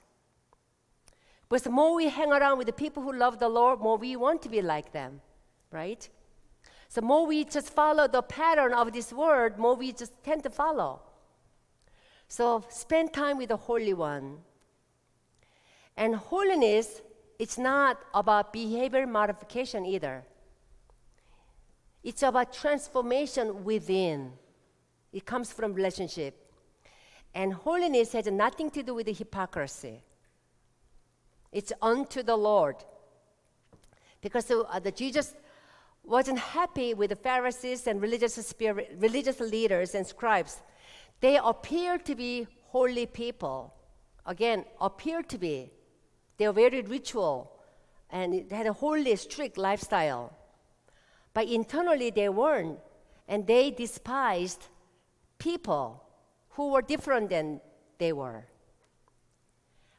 Because 1.48 1.62
the 1.62 1.70
more 1.70 1.94
we 1.94 2.10
hang 2.10 2.32
around 2.32 2.58
with 2.58 2.66
the 2.66 2.74
people 2.74 3.04
who 3.04 3.14
love 3.14 3.38
the 3.38 3.48
Lord, 3.48 3.80
more 3.80 3.96
we 3.96 4.16
want 4.16 4.42
to 4.42 4.50
be 4.50 4.60
like 4.64 4.92
them, 4.92 5.22
right? 5.72 6.10
So, 6.88 7.02
more 7.02 7.28
we 7.28 7.46
just 7.46 7.70
follow 7.70 8.08
the 8.08 8.24
pattern 8.24 8.74
of 8.74 8.92
this 8.92 9.14
word, 9.14 9.60
more 9.60 9.76
we 9.76 9.92
just 9.92 10.14
tend 10.24 10.42
to 10.46 10.50
follow. 10.50 11.00
So, 12.28 12.66
spend 12.70 13.14
time 13.14 13.38
with 13.38 13.50
the 13.50 13.58
Holy 13.58 13.94
One. 13.94 14.40
And 15.96 16.16
holiness, 16.16 17.04
it's 17.38 17.60
not 17.60 18.00
about 18.16 18.52
behavior 18.52 19.06
modification 19.06 19.86
either. 19.86 20.24
It's 22.04 22.24
about 22.24 22.52
transformation 22.52 23.64
within. 23.64 24.32
It 25.14 25.28
comes 25.28 25.54
from 25.54 25.76
relationship. 25.76 26.39
And 27.40 27.54
holiness 27.54 28.12
has 28.12 28.26
nothing 28.26 28.70
to 28.72 28.84
do 28.84 28.94
with 28.96 29.08
hypocrisy. 29.08 30.04
It's 31.54 31.72
unto 31.82 32.22
the 32.22 32.36
Lord. 32.36 32.76
Because 34.20 34.52
uh, 34.52 34.78
the 34.84 34.92
Jesus 34.92 35.36
wasn't 36.04 36.40
happy 36.40 36.94
with 36.94 37.12
the 37.12 37.16
Pharisees 37.16 37.88
and 37.88 38.02
religious, 38.02 38.34
spirit, 38.46 38.94
religious 38.98 39.40
leaders 39.40 39.96
and 39.96 40.06
scribes. 40.06 40.58
They 41.22 41.40
appear 41.42 41.98
to 42.00 42.14
be 42.14 42.46
holy 42.74 43.06
people. 43.06 43.74
Again, 44.26 44.66
appear 44.82 45.24
to 45.24 45.38
be. 45.38 45.72
They 46.36 46.46
were 46.46 46.60
very 46.68 46.82
ritual 46.82 47.54
and 48.10 48.52
had 48.52 48.68
a 48.68 48.74
holy, 48.74 49.16
strict 49.16 49.58
lifestyle. 49.58 50.34
But 51.34 51.48
internally, 51.48 52.10
they 52.10 52.28
weren't. 52.28 52.80
And 53.30 53.48
they 53.48 53.72
despised 53.72 54.68
people 55.38 56.04
who 56.60 56.72
were 56.74 56.82
different 56.82 57.30
than 57.30 57.62
they 58.00 58.12
were. 58.12 58.44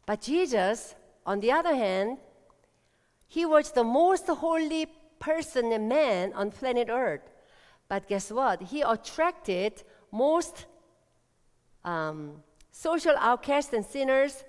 But 0.05 0.21
Jesus, 0.21 0.95
on 1.25 1.41
the 1.41 1.53
other 1.53 1.75
hand, 1.75 2.19
he 3.27 3.47
was 3.47 3.73
the 3.73 3.83
most 3.83 4.27
holy 4.27 4.85
person 5.19 5.73
and 5.73 5.89
man 5.89 6.35
on 6.35 6.51
planet 6.51 6.89
Earth. 6.91 7.27
But 7.89 8.07
guess 8.09 8.31
what? 8.31 8.61
He 8.61 8.83
attracted 8.83 9.83
most 10.13 10.67
um, 11.83 12.43
social 12.71 13.17
outcasts 13.17 13.73
and 13.73 13.83
sinners 13.83 14.45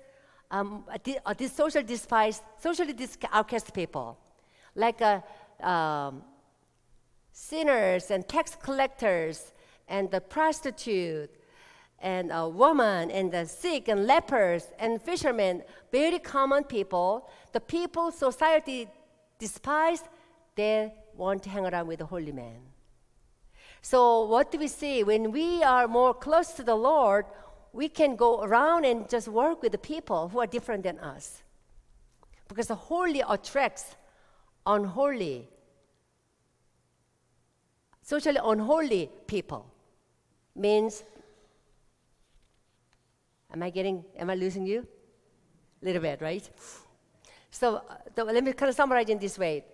um, 0.50 0.84
uh, 0.94 1.32
these 1.32 1.52
social 1.52 1.82
despised, 1.82 2.42
socially 2.58 2.94
outcast 3.32 3.72
people, 3.72 4.18
like 4.74 5.00
uh, 5.00 5.22
um, 5.66 6.22
sinners 7.32 8.10
and 8.10 8.28
tax 8.28 8.54
collectors 8.54 9.54
and 9.88 10.10
the 10.10 10.20
prostitute 10.20 11.30
and 12.02 12.30
a 12.32 12.48
woman 12.48 13.10
and 13.10 13.32
the 13.32 13.46
sick 13.46 13.88
and 13.88 14.06
lepers 14.06 14.66
and 14.78 15.00
fishermen, 15.00 15.62
very 15.90 16.18
common 16.18 16.64
people. 16.64 17.30
The 17.52 17.60
people 17.60 18.10
society 18.10 18.88
despised, 19.38 20.06
they 20.56 20.92
want 21.16 21.42
to 21.44 21.50
hang 21.50 21.64
around 21.64 21.86
with 21.86 22.00
the 22.00 22.06
holy 22.06 22.32
man. 22.32 22.58
So 23.80 24.24
what 24.26 24.50
do 24.52 24.58
we 24.58 24.68
see? 24.68 25.02
When 25.02 25.32
we 25.32 25.62
are 25.62 25.88
more 25.88 26.14
close 26.14 26.52
to 26.52 26.62
the 26.62 26.74
Lord, 26.74 27.26
we 27.72 27.88
can 27.88 28.16
go 28.16 28.42
around 28.42 28.84
and 28.84 29.08
just 29.08 29.28
work 29.28 29.62
with 29.62 29.72
the 29.72 29.78
people 29.78 30.28
who 30.28 30.40
are 30.40 30.46
different 30.46 30.82
than 30.82 30.98
us. 30.98 31.42
Because 32.48 32.66
the 32.66 32.74
holy 32.74 33.22
attracts 33.26 33.96
unholy, 34.66 35.48
socially 38.02 38.38
unholy 38.42 39.10
people. 39.26 39.66
Means, 40.54 41.02
am 43.52 43.62
I 43.62 43.70
getting, 43.70 44.04
am 44.18 44.30
I 44.30 44.34
losing 44.34 44.66
you? 44.66 44.86
A 45.82 45.84
little 45.84 46.02
bit, 46.02 46.20
right? 46.20 46.48
So 47.50 47.82
uh, 48.16 48.24
let 48.24 48.42
me 48.42 48.52
kind 48.52 48.70
of 48.70 48.74
summarize 48.74 49.08
in 49.08 49.18
this 49.18 49.38
way. 49.38 49.64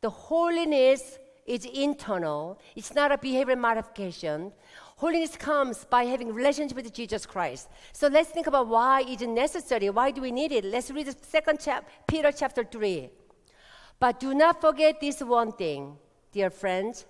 The 0.00 0.10
holiness 0.10 1.18
is 1.46 1.64
internal. 1.64 2.60
It's 2.76 2.94
not 2.94 3.12
a 3.12 3.18
behavior 3.18 3.56
modification. 3.56 4.52
Holiness 4.96 5.36
comes 5.36 5.84
by 5.84 6.04
having 6.04 6.32
relationship 6.32 6.76
with 6.76 6.92
Jesus 6.92 7.26
Christ. 7.26 7.68
So 7.92 8.08
let's 8.08 8.30
think 8.30 8.46
about 8.46 8.68
why 8.68 9.00
is 9.00 9.22
it 9.22 9.28
necessary? 9.28 9.90
Why 9.90 10.10
do 10.10 10.20
we 10.20 10.30
need 10.30 10.52
it? 10.52 10.64
Let's 10.64 10.90
read 10.90 11.14
second 11.24 11.58
chapter, 11.60 11.86
Peter 12.06 12.32
chapter 12.32 12.64
3. 12.64 13.10
But 13.98 14.20
do 14.20 14.34
not 14.34 14.60
forget 14.60 15.00
this 15.00 15.20
one 15.20 15.52
thing, 15.52 15.96
dear 16.32 16.50
friends. 16.50 17.06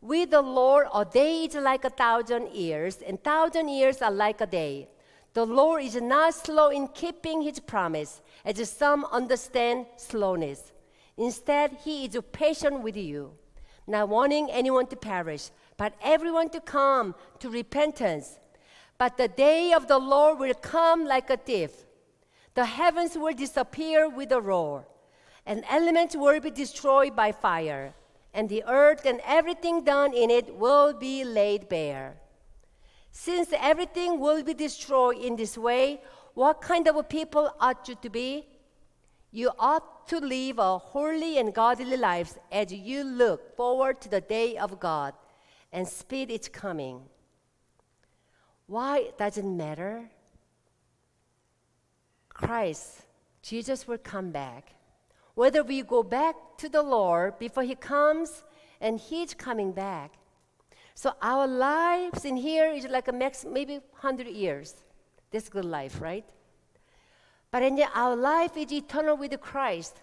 With 0.00 0.30
the 0.30 0.42
Lord, 0.42 0.86
a 0.94 1.04
day 1.04 1.44
is 1.44 1.54
like 1.54 1.84
a 1.84 1.90
thousand 1.90 2.52
years, 2.52 2.98
and 2.98 3.22
thousand 3.22 3.68
years 3.68 4.02
are 4.02 4.10
like 4.10 4.40
a 4.40 4.46
day. 4.46 4.88
The 5.36 5.44
Lord 5.44 5.82
is 5.82 6.00
not 6.00 6.32
slow 6.32 6.70
in 6.70 6.88
keeping 6.88 7.42
his 7.42 7.60
promise, 7.60 8.22
as 8.42 8.70
some 8.70 9.04
understand 9.12 9.84
slowness. 9.98 10.72
Instead, 11.18 11.76
he 11.84 12.06
is 12.06 12.16
patient 12.32 12.80
with 12.80 12.96
you, 12.96 13.32
not 13.86 14.08
wanting 14.08 14.50
anyone 14.50 14.86
to 14.86 14.96
perish 14.96 15.50
but 15.76 15.92
everyone 16.02 16.48
to 16.48 16.60
come 16.62 17.14
to 17.40 17.50
repentance. 17.50 18.40
But 18.96 19.18
the 19.18 19.28
day 19.28 19.74
of 19.74 19.88
the 19.88 19.98
Lord 19.98 20.38
will 20.38 20.54
come 20.54 21.04
like 21.04 21.28
a 21.28 21.36
thief. 21.36 21.84
The 22.54 22.64
heavens 22.64 23.18
will 23.18 23.34
disappear 23.34 24.08
with 24.08 24.32
a 24.32 24.40
roar, 24.40 24.88
and 25.44 25.64
elements 25.68 26.16
will 26.16 26.40
be 26.40 26.50
destroyed 26.50 27.14
by 27.14 27.32
fire, 27.32 27.92
and 28.32 28.48
the 28.48 28.64
earth 28.66 29.04
and 29.04 29.20
everything 29.26 29.84
done 29.84 30.14
in 30.14 30.30
it 30.30 30.56
will 30.56 30.94
be 30.94 31.24
laid 31.24 31.68
bare. 31.68 32.22
Since 33.18 33.48
everything 33.58 34.20
will 34.20 34.42
be 34.42 34.52
destroyed 34.52 35.16
in 35.16 35.36
this 35.36 35.56
way, 35.56 36.02
what 36.34 36.60
kind 36.60 36.86
of 36.86 37.08
people 37.08 37.50
ought 37.58 37.88
you 37.88 37.94
to 38.02 38.10
be? 38.10 38.46
You 39.30 39.52
ought 39.58 40.06
to 40.08 40.20
live 40.20 40.58
a 40.58 40.76
holy 40.76 41.38
and 41.38 41.54
godly 41.54 41.96
lives 41.96 42.36
as 42.52 42.70
you 42.70 43.02
look 43.02 43.56
forward 43.56 44.02
to 44.02 44.10
the 44.10 44.20
day 44.20 44.58
of 44.58 44.78
God 44.78 45.14
and 45.72 45.88
speed 45.88 46.30
its 46.30 46.46
coming. 46.46 47.00
Why 48.66 49.12
does 49.16 49.38
it 49.38 49.46
matter? 49.46 50.10
Christ, 52.28 53.00
Jesus 53.40 53.88
will 53.88 53.98
come 53.98 54.30
back. 54.30 54.74
Whether 55.34 55.64
we 55.64 55.80
go 55.80 56.02
back 56.02 56.34
to 56.58 56.68
the 56.68 56.82
Lord 56.82 57.38
before 57.38 57.62
He 57.62 57.76
comes 57.76 58.44
and 58.78 59.00
He's 59.00 59.32
coming 59.32 59.72
back. 59.72 60.18
So 60.96 61.12
our 61.20 61.46
lives 61.46 62.24
in 62.24 62.38
here 62.38 62.72
is 62.72 62.86
like 62.86 63.08
a 63.08 63.12
max, 63.12 63.44
maybe 63.44 63.74
100 63.74 64.28
years. 64.28 64.74
That's 65.30 65.50
good 65.50 65.66
life, 65.66 66.00
right? 66.00 66.24
But 67.50 67.62
in 67.62 67.78
our 67.94 68.16
life 68.16 68.56
is 68.56 68.72
eternal 68.72 69.14
with 69.14 69.38
Christ. 69.38 70.00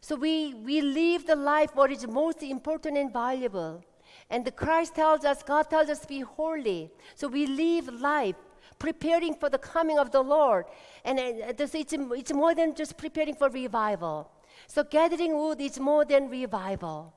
So 0.00 0.16
we, 0.16 0.54
we 0.54 0.80
live 0.80 1.24
the 1.24 1.36
life 1.36 1.70
what 1.74 1.92
is 1.92 2.04
most 2.08 2.42
important 2.42 2.98
and 2.98 3.12
valuable. 3.12 3.84
And 4.28 4.44
the 4.44 4.50
Christ 4.50 4.96
tells 4.96 5.24
us, 5.24 5.44
God 5.44 5.70
tells 5.70 5.88
us 5.88 6.00
to 6.00 6.08
be 6.08 6.20
holy. 6.20 6.90
So 7.14 7.28
we 7.28 7.46
live 7.46 7.88
life 8.00 8.34
preparing 8.80 9.34
for 9.34 9.48
the 9.48 9.58
coming 9.58 10.00
of 10.00 10.10
the 10.10 10.20
Lord. 10.20 10.64
And 11.04 11.20
it's, 11.20 11.76
it's 11.76 12.32
more 12.32 12.56
than 12.56 12.74
just 12.74 12.98
preparing 12.98 13.36
for 13.36 13.50
revival. 13.50 14.32
So 14.66 14.82
gathering 14.82 15.36
wood 15.36 15.60
is 15.60 15.78
more 15.78 16.04
than 16.04 16.28
revival. 16.28 17.14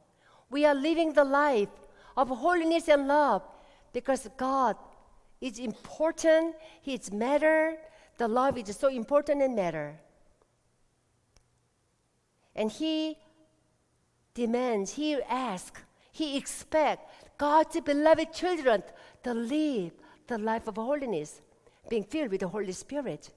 We 0.51 0.65
are 0.65 0.75
living 0.75 1.13
the 1.13 1.23
life 1.23 1.69
of 2.17 2.29
holiness 2.29 2.89
and 2.89 3.07
love 3.07 3.43
because 3.93 4.27
God 4.35 4.75
is 5.39 5.59
important, 5.59 6.55
He's 6.81 7.11
matter, 7.11 7.77
the 8.17 8.27
love 8.27 8.57
is 8.57 8.75
so 8.75 8.89
important 8.89 9.41
and 9.43 9.55
matter. 9.55 9.99
And 12.55 12.71
He 12.71 13.17
demands, 14.33 14.93
He 14.93 15.21
asks, 15.21 15.81
He 16.11 16.35
expects 16.37 17.05
God's 17.37 17.79
beloved 17.81 18.33
children 18.33 18.81
to 19.23 19.33
live 19.33 19.91
the 20.25 20.39
life 20.39 20.67
of 20.67 20.75
holiness, 20.75 21.41
being 21.87 22.03
filled 22.03 22.31
with 22.31 22.41
the 22.41 22.47
Holy 22.47 22.71
Spirit. 22.71 23.29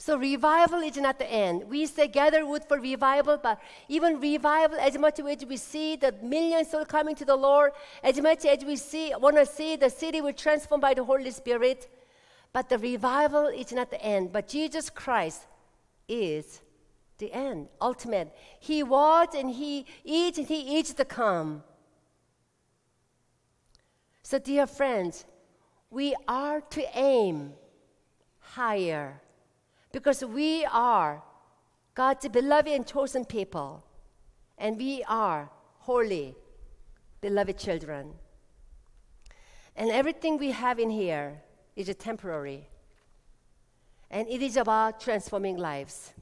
So 0.00 0.16
revival 0.16 0.80
is 0.80 0.96
not 0.96 1.18
the 1.18 1.30
end. 1.30 1.64
We 1.68 1.84
say 1.84 2.08
gather 2.08 2.46
wood 2.46 2.64
for 2.64 2.80
revival, 2.80 3.36
but 3.36 3.60
even 3.86 4.18
revival, 4.18 4.78
as 4.80 4.96
much 4.96 5.20
as 5.20 5.44
we 5.44 5.58
see 5.58 5.96
the 5.96 6.14
millions 6.22 6.70
souls 6.70 6.86
coming 6.86 7.14
to 7.16 7.26
the 7.26 7.36
Lord, 7.36 7.72
as 8.02 8.18
much 8.18 8.46
as 8.46 8.64
we 8.64 8.76
see 8.76 9.12
want 9.20 9.36
to 9.36 9.44
see 9.44 9.76
the 9.76 9.90
city 9.90 10.22
will 10.22 10.32
transformed 10.32 10.80
by 10.80 10.94
the 10.94 11.04
Holy 11.04 11.30
Spirit, 11.30 11.86
but 12.50 12.70
the 12.70 12.78
revival 12.78 13.48
is 13.48 13.72
not 13.72 13.90
the 13.90 14.02
end. 14.02 14.32
But 14.32 14.48
Jesus 14.48 14.88
Christ 14.88 15.42
is 16.08 16.62
the 17.18 17.30
end, 17.30 17.68
ultimate. 17.78 18.34
He 18.58 18.82
was 18.82 19.28
and 19.36 19.50
He 19.50 19.84
is 20.02 20.38
and 20.38 20.46
He 20.46 20.78
is 20.78 20.94
to 20.94 21.04
come. 21.04 21.62
So, 24.22 24.38
dear 24.38 24.66
friends, 24.66 25.26
we 25.90 26.16
are 26.26 26.62
to 26.62 26.98
aim 26.98 27.52
higher 28.38 29.20
because 29.92 30.24
we 30.24 30.64
are 30.66 31.22
God's 31.94 32.28
beloved 32.28 32.68
and 32.68 32.86
chosen 32.86 33.24
people, 33.24 33.84
and 34.58 34.76
we 34.76 35.04
are 35.08 35.50
holy, 35.80 36.34
beloved 37.20 37.58
children. 37.58 38.12
And 39.76 39.90
everything 39.90 40.38
we 40.38 40.50
have 40.50 40.78
in 40.78 40.90
here 40.90 41.42
is 41.76 41.94
temporary, 41.96 42.68
and 44.10 44.28
it 44.28 44.42
is 44.42 44.56
about 44.56 45.00
transforming 45.00 45.56
lives. 45.56 46.12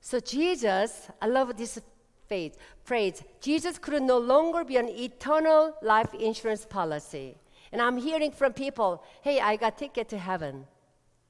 So, 0.00 0.20
Jesus, 0.20 1.08
I 1.20 1.26
love 1.26 1.56
this 1.56 1.80
faith, 2.26 2.56
phrase 2.84 3.22
Jesus 3.40 3.78
could 3.78 4.02
no 4.02 4.18
longer 4.18 4.64
be 4.64 4.76
an 4.76 4.88
eternal 4.88 5.74
life 5.82 6.12
insurance 6.14 6.66
policy. 6.66 7.36
And 7.72 7.82
I'm 7.82 7.96
hearing 7.96 8.30
from 8.30 8.52
people, 8.52 9.02
hey, 9.22 9.40
I 9.40 9.56
got 9.56 9.78
ticket 9.78 10.08
to 10.10 10.18
heaven. 10.18 10.66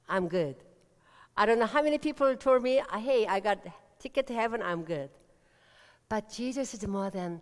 I'm 0.09 0.29
good. 0.29 0.57
I 1.37 1.47
don't 1.47 1.59
know 1.59 1.67
how 1.67 1.83
many 1.83 1.99
people 1.99 2.37
told 2.37 2.63
me, 2.63 2.79
uh, 2.79 2.99
hey, 2.99 3.27
I 3.27 3.41
got 3.41 3.59
ticket 3.99 4.27
to 4.29 4.35
heaven, 4.35 4.63
I'm 4.63 4.85
good. 4.85 5.11
But 6.09 6.31
Jesus 6.31 6.75
is 6.75 6.87
more 6.87 7.11
than 7.11 7.41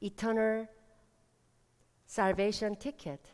eternal 0.00 0.68
salvation 2.06 2.76
ticket. 2.76 3.26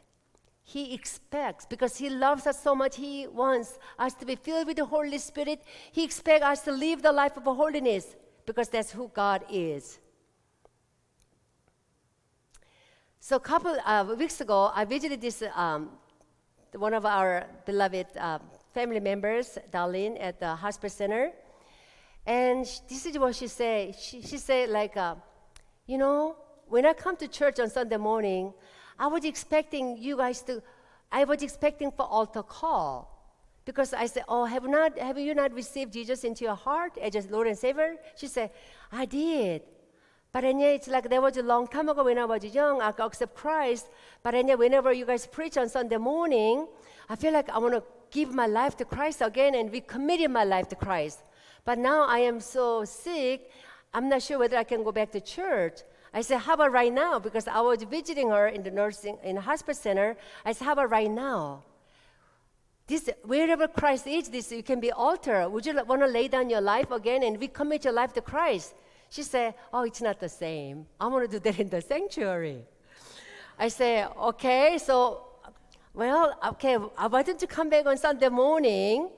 He 0.63 0.95
expects, 0.95 1.67
because 1.67 1.97
He 1.97 2.09
loves 2.09 2.47
us 2.47 2.63
so 2.63 2.75
much, 2.75 2.97
He 2.97 3.27
wants 3.27 3.79
us 3.99 4.15
to 4.15 4.25
be 4.25 4.37
filled 4.37 4.69
with 4.69 4.77
the 4.77 4.85
Holy 4.85 5.19
Spirit. 5.19 5.63
He 5.93 6.05
expects 6.05 6.45
us 6.45 6.61
to 6.63 6.73
live 6.73 7.03
the 7.03 7.13
life 7.13 7.37
of 7.37 7.45
holiness, 7.45 8.17
because 8.47 8.69
that's 8.69 8.93
who 8.93 9.11
God 9.13 9.45
is. 9.51 9.99
So 13.19 13.37
a 13.37 13.41
couple 13.41 13.77
of 13.87 14.19
weeks 14.19 14.41
ago, 14.41 14.71
I 14.75 14.85
visited 14.85 15.21
this 15.21 15.43
um, 15.55 15.91
one 16.73 16.95
of 16.95 17.05
our 17.05 17.47
beloved 17.67 18.07
uh, 18.19 18.39
family 18.73 19.01
members, 19.01 19.59
Darlene, 19.73 20.17
at 20.21 20.41
the 20.41 20.55
hospital 20.55 20.91
center. 20.91 21.33
And 22.27 22.65
this 22.89 23.07
is 23.07 23.19
what 23.19 23.35
she 23.35 23.49
said. 23.49 23.97
She, 23.97 24.23
she 24.23 24.39
said, 24.39 24.71
like, 24.71 24.97
uh, 24.97 25.17
you 25.87 25.99
know, 25.99 26.37
when 26.69 26.87
I 26.87 26.93
come 26.93 27.17
to 27.17 27.29
church 27.29 27.59
on 27.59 27.69
Sunday 27.71 27.97
morning, 27.97 28.53
I 28.99 29.07
was 29.07 29.25
expecting 29.25 29.97
you 29.99 30.17
guys 30.17 30.43
to, 30.43 30.63
I 31.11 31.25
was 31.25 31.43
expecting 31.43 31.91
for 31.91 32.07
altar 32.07 32.43
call. 32.43 33.17
Because 33.65 33.93
I 33.93 34.07
said, 34.07 34.25
oh, 34.29 34.45
have, 34.45 34.65
not, 34.65 34.99
have 34.99 35.19
you 35.19 35.35
not 35.35 35.53
received 35.53 35.93
Jesus 35.93 36.25
into 36.25 36.45
your 36.45 36.55
heart 36.55 36.97
as 36.99 37.31
Lord 37.31 37.47
and 37.47 37.59
Savior? 37.59 37.97
She 38.17 38.27
said, 38.27 38.51
I 38.91 39.05
did. 39.05 39.63
But 40.33 40.43
then 40.43 40.61
it's 40.61 40.89
like 40.89 41.11
there 41.11 41.21
was 41.21 41.37
a 41.37 41.43
long 41.43 41.67
time 41.67 41.89
ago 41.89 42.05
when 42.05 42.19
I 42.19 42.25
was 42.25 42.45
young, 42.45 42.81
I 42.81 42.93
accept 42.99 43.35
Christ. 43.35 43.89
But 44.23 44.33
then 44.33 44.49
whenever 44.59 44.93
you 44.93 45.05
guys 45.05 45.27
preach 45.27 45.57
on 45.59 45.69
Sunday 45.69 45.97
morning, 45.97 46.69
I 47.09 47.17
feel 47.17 47.33
like 47.33 47.49
I 47.51 47.59
want 47.59 47.75
to 47.75 47.83
give 48.11 48.35
my 48.35 48.47
life 48.47 48.77
to 48.79 48.85
Christ 48.85 49.21
again 49.23 49.55
and 49.55 49.73
recommitted 49.73 50.31
my 50.31 50.45
life 50.45 50.69
to 50.69 50.77
Christ. 50.77 51.21
But 51.65 51.79
now 51.79 52.07
I 52.07 52.21
am 52.21 52.41
so 52.41 52.85
sick, 52.85 53.51
I'm 53.93 54.09
not 54.09 54.23
sure 54.23 54.39
whether 54.39 54.57
I 54.57 54.65
can 54.65 54.83
go 54.83 54.93
back 54.93 55.11
to 55.13 55.21
church. 55.21 55.81
I 56.13 56.23
said, 56.23 56.39
How 56.39 56.55
about 56.55 56.73
right 56.73 56.93
now? 56.93 57.19
Because 57.19 57.47
I 57.47 57.61
was 57.61 57.83
visiting 57.83 58.31
her 58.31 58.49
in 58.49 58.63
the 58.63 58.71
nursing 58.71 59.19
in 59.23 59.37
the 59.37 59.41
hospital 59.41 59.75
center. 59.75 60.17
I 60.45 60.53
said, 60.53 60.65
How 60.65 60.73
about 60.73 60.91
right 60.91 61.11
now? 61.11 61.63
This 62.87 63.09
wherever 63.25 63.69
Christ 63.69 64.07
is, 64.07 64.29
this 64.29 64.51
you 64.51 64.63
can 64.63 64.81
be 64.81 64.91
altar. 64.91 65.49
Would 65.49 65.67
you 65.67 65.75
want 65.85 66.03
to 66.03 66.09
lay 66.09 66.27
down 66.27 66.51
your 66.51 66.61
life 66.61 66.91
again 66.91 67.23
and 67.23 67.41
recommit 67.41 67.85
your 67.85 67.93
life 67.93 68.13
to 68.15 68.21
Christ? 68.21 68.75
She 69.11 69.23
said, 69.23 69.55
Oh, 69.73 69.83
it's 69.83 70.03
not 70.03 70.19
the 70.19 70.29
same. 70.29 70.87
I 71.01 71.07
want 71.07 71.31
to 71.31 71.39
do 71.39 71.41
that 71.41 71.61
in 71.61 71.69
the 71.69 71.81
sanctuary. 71.81 72.65
I 73.59 73.69
said, 73.69 74.09
Okay, 74.17 74.79
so 74.79 75.30
well, 75.93 76.39
okay, 76.47 76.77
uh, 76.77 77.09
why 77.09 77.23
don't 77.23 77.41
you 77.41 77.49
come 77.49 77.69
back 77.69 77.87
on 77.87 77.97
Sunday 77.97 78.29
morning? 78.29 79.11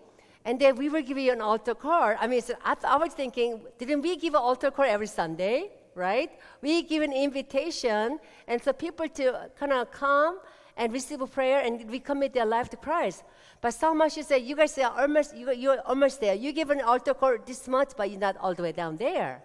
And 0.44 0.58
then 0.58 0.74
we 0.76 0.88
give 1.02 1.18
you 1.18 1.32
an 1.32 1.40
altar 1.40 1.74
call. 1.74 2.14
I 2.18 2.26
mean, 2.26 2.42
so 2.42 2.54
I, 2.64 2.74
I 2.84 2.96
was 2.96 3.12
thinking, 3.12 3.60
didn't 3.78 4.00
we 4.00 4.16
give 4.16 4.34
an 4.34 4.40
altar 4.40 4.70
call 4.70 4.86
every 4.86 5.06
Sunday, 5.06 5.70
right? 5.94 6.30
We 6.60 6.82
give 6.82 7.02
an 7.02 7.12
invitation, 7.12 8.18
and 8.48 8.62
so 8.62 8.72
people 8.72 9.08
to 9.08 9.50
kind 9.58 9.72
of 9.72 9.90
come 9.92 10.40
and 10.76 10.92
receive 10.92 11.20
a 11.20 11.26
prayer 11.26 11.60
and 11.60 11.88
recommit 11.90 12.32
their 12.32 12.46
life 12.46 12.70
to 12.70 12.76
Christ. 12.76 13.22
But 13.60 13.74
someone 13.74 14.10
she 14.10 14.22
said, 14.22 14.42
you 14.42 14.56
guys 14.56 14.76
are 14.78 15.00
almost, 15.00 15.36
you, 15.36 15.52
you're 15.52 15.80
almost 15.82 16.20
there. 16.20 16.34
You 16.34 16.52
give 16.52 16.70
an 16.70 16.80
altar 16.80 17.14
call 17.14 17.36
this 17.44 17.68
much, 17.68 17.92
but 17.96 18.10
you're 18.10 18.18
not 18.18 18.36
all 18.38 18.54
the 18.54 18.62
way 18.62 18.72
down 18.72 18.96
there. 18.96 19.42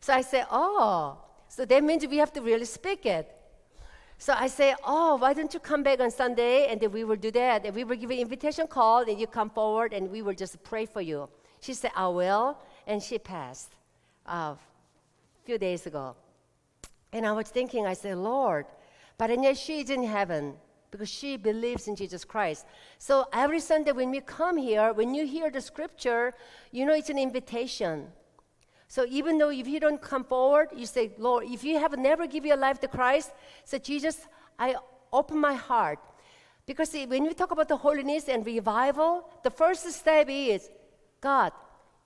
So 0.00 0.12
I 0.12 0.20
said, 0.20 0.46
oh, 0.50 1.18
so 1.48 1.64
that 1.64 1.82
means 1.82 2.06
we 2.06 2.18
have 2.18 2.32
to 2.34 2.42
really 2.42 2.66
speak 2.66 3.06
it. 3.06 3.34
So 4.18 4.34
I 4.36 4.48
say, 4.48 4.74
oh, 4.84 5.16
why 5.16 5.32
don't 5.32 5.52
you 5.54 5.60
come 5.60 5.82
back 5.82 6.00
on 6.00 6.10
Sunday? 6.10 6.66
And 6.66 6.80
then 6.80 6.90
we 6.90 7.04
will 7.04 7.16
do 7.16 7.30
that. 7.30 7.64
And 7.64 7.74
we 7.74 7.84
will 7.84 7.96
give 7.96 8.10
an 8.10 8.18
invitation 8.18 8.66
call, 8.66 9.02
and 9.02 9.18
you 9.18 9.26
come 9.26 9.48
forward, 9.48 9.92
and 9.92 10.10
we 10.10 10.22
will 10.22 10.34
just 10.34 10.62
pray 10.64 10.86
for 10.86 11.00
you. 11.00 11.28
She 11.60 11.72
said, 11.74 11.92
I 11.94 12.08
will. 12.08 12.58
And 12.86 13.02
she 13.02 13.18
passed 13.18 13.70
a 14.26 14.32
uh, 14.32 14.54
few 15.44 15.56
days 15.56 15.86
ago. 15.86 16.16
And 17.12 17.26
I 17.26 17.32
was 17.32 17.48
thinking, 17.48 17.86
I 17.86 17.94
said, 17.94 18.18
Lord, 18.18 18.66
but 19.18 19.30
and 19.30 19.42
yet 19.44 19.56
she 19.56 19.78
she's 19.78 19.90
in 19.90 20.02
heaven 20.02 20.54
because 20.90 21.08
she 21.08 21.36
believes 21.36 21.88
in 21.88 21.96
Jesus 21.96 22.24
Christ. 22.24 22.66
So 22.98 23.26
every 23.32 23.60
Sunday 23.60 23.92
when 23.92 24.10
we 24.10 24.20
come 24.20 24.56
here, 24.56 24.92
when 24.92 25.14
you 25.14 25.26
hear 25.26 25.50
the 25.50 25.60
scripture, 25.60 26.34
you 26.70 26.86
know 26.86 26.94
it's 26.94 27.10
an 27.10 27.18
invitation. 27.18 28.08
So 28.88 29.04
even 29.08 29.36
though 29.36 29.50
if 29.50 29.68
you 29.68 29.78
don't 29.78 30.00
come 30.00 30.24
forward, 30.24 30.68
you 30.74 30.86
say, 30.86 31.12
Lord, 31.18 31.44
if 31.46 31.62
you 31.62 31.78
have 31.78 31.96
never 31.98 32.26
given 32.26 32.48
your 32.48 32.56
life 32.56 32.80
to 32.80 32.88
Christ, 32.88 33.32
say, 33.64 33.78
Jesus, 33.78 34.26
I 34.58 34.76
open 35.12 35.38
my 35.38 35.54
heart. 35.54 35.98
Because 36.64 36.92
when 36.92 37.24
we 37.24 37.34
talk 37.34 37.50
about 37.50 37.68
the 37.68 37.76
holiness 37.76 38.28
and 38.28 38.44
revival, 38.44 39.28
the 39.42 39.50
first 39.50 39.90
step 39.92 40.26
is, 40.30 40.70
God, 41.20 41.52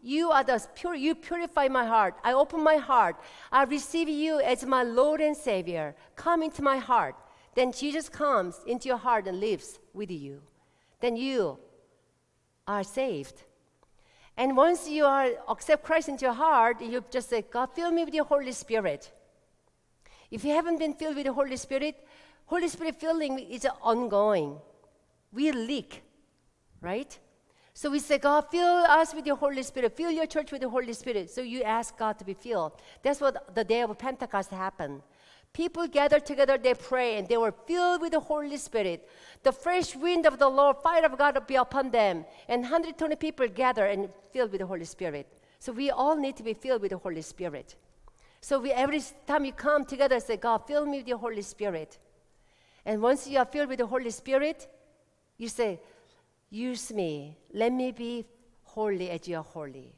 you 0.02 0.30
are 0.30 0.42
the 0.42 0.60
pure, 0.74 0.96
you 0.96 1.14
purify 1.14 1.68
my 1.68 1.84
heart. 1.84 2.16
I 2.24 2.32
open 2.32 2.62
my 2.62 2.76
heart. 2.76 3.16
I 3.52 3.62
receive 3.62 4.08
you 4.08 4.40
as 4.40 4.66
my 4.66 4.82
Lord 4.82 5.20
and 5.20 5.36
Savior. 5.36 5.94
Come 6.16 6.42
into 6.42 6.62
my 6.62 6.78
heart. 6.78 7.14
Then 7.54 7.70
Jesus 7.70 8.08
comes 8.08 8.60
into 8.66 8.88
your 8.88 8.96
heart 8.96 9.28
and 9.28 9.38
lives 9.38 9.78
with 9.92 10.10
you. 10.10 10.42
Then 11.00 11.16
you 11.16 11.58
are 12.66 12.82
saved. 12.82 13.44
And 14.36 14.56
once 14.56 14.88
you 14.88 15.04
are 15.04 15.30
accept 15.48 15.84
Christ 15.84 16.08
into 16.08 16.24
your 16.24 16.34
heart, 16.34 16.80
you 16.80 17.04
just 17.10 17.28
say, 17.28 17.42
God, 17.42 17.70
fill 17.74 17.90
me 17.90 18.04
with 18.04 18.14
your 18.14 18.24
Holy 18.24 18.52
Spirit. 18.52 19.12
If 20.30 20.44
you 20.44 20.52
haven't 20.52 20.78
been 20.78 20.94
filled 20.94 21.16
with 21.16 21.26
the 21.26 21.32
Holy 21.32 21.56
Spirit, 21.56 22.06
Holy 22.46 22.68
Spirit 22.68 22.98
filling 22.98 23.38
is 23.38 23.66
ongoing. 23.82 24.56
We 25.32 25.52
leak, 25.52 26.02
right? 26.80 27.18
So 27.74 27.90
we 27.90 27.98
say, 27.98 28.18
God, 28.18 28.46
fill 28.50 28.84
us 28.84 29.14
with 29.14 29.26
your 29.26 29.36
Holy 29.36 29.62
Spirit. 29.62 29.96
Fill 29.96 30.10
your 30.10 30.26
church 30.26 30.52
with 30.52 30.60
the 30.60 30.68
Holy 30.68 30.92
Spirit. 30.92 31.30
So 31.30 31.40
you 31.40 31.62
ask 31.62 31.96
God 31.96 32.18
to 32.18 32.24
be 32.24 32.34
filled. 32.34 32.72
That's 33.02 33.20
what 33.20 33.54
the 33.54 33.64
day 33.64 33.82
of 33.82 33.96
Pentecost 33.98 34.50
happened. 34.50 35.02
People 35.52 35.86
gathered 35.86 36.24
together, 36.24 36.56
they 36.56 36.72
pray, 36.72 37.18
and 37.18 37.28
they 37.28 37.36
were 37.36 37.52
filled 37.66 38.00
with 38.00 38.12
the 38.12 38.20
Holy 38.20 38.56
Spirit. 38.56 39.06
The 39.42 39.52
fresh 39.52 39.94
wind 39.94 40.24
of 40.24 40.38
the 40.38 40.48
Lord, 40.48 40.78
fire 40.82 41.04
of 41.04 41.18
God, 41.18 41.46
be 41.46 41.56
upon 41.56 41.90
them. 41.90 42.24
And 42.48 42.62
120 42.62 43.16
people 43.16 43.46
gathered 43.48 43.88
and 43.88 44.08
filled 44.32 44.50
with 44.50 44.60
the 44.60 44.66
Holy 44.66 44.86
Spirit. 44.86 45.26
So 45.58 45.72
we 45.72 45.90
all 45.90 46.16
need 46.16 46.36
to 46.36 46.42
be 46.42 46.54
filled 46.54 46.80
with 46.80 46.90
the 46.90 46.98
Holy 46.98 47.20
Spirit. 47.20 47.76
So 48.40 48.58
we, 48.58 48.72
every 48.72 49.02
time 49.26 49.44
you 49.44 49.52
come 49.52 49.84
together, 49.84 50.18
say, 50.20 50.38
God, 50.38 50.66
fill 50.66 50.86
me 50.86 50.98
with 50.98 51.08
your 51.08 51.18
Holy 51.18 51.42
Spirit. 51.42 51.98
And 52.86 53.02
once 53.02 53.28
you 53.28 53.38
are 53.38 53.44
filled 53.44 53.68
with 53.68 53.78
the 53.78 53.86
Holy 53.86 54.10
Spirit, 54.10 54.66
you 55.36 55.48
say, 55.48 55.80
use 56.50 56.92
me. 56.92 57.36
Let 57.52 57.72
me 57.72 57.92
be 57.92 58.24
holy 58.64 59.10
as 59.10 59.28
you 59.28 59.36
are 59.36 59.44
holy. 59.44 59.92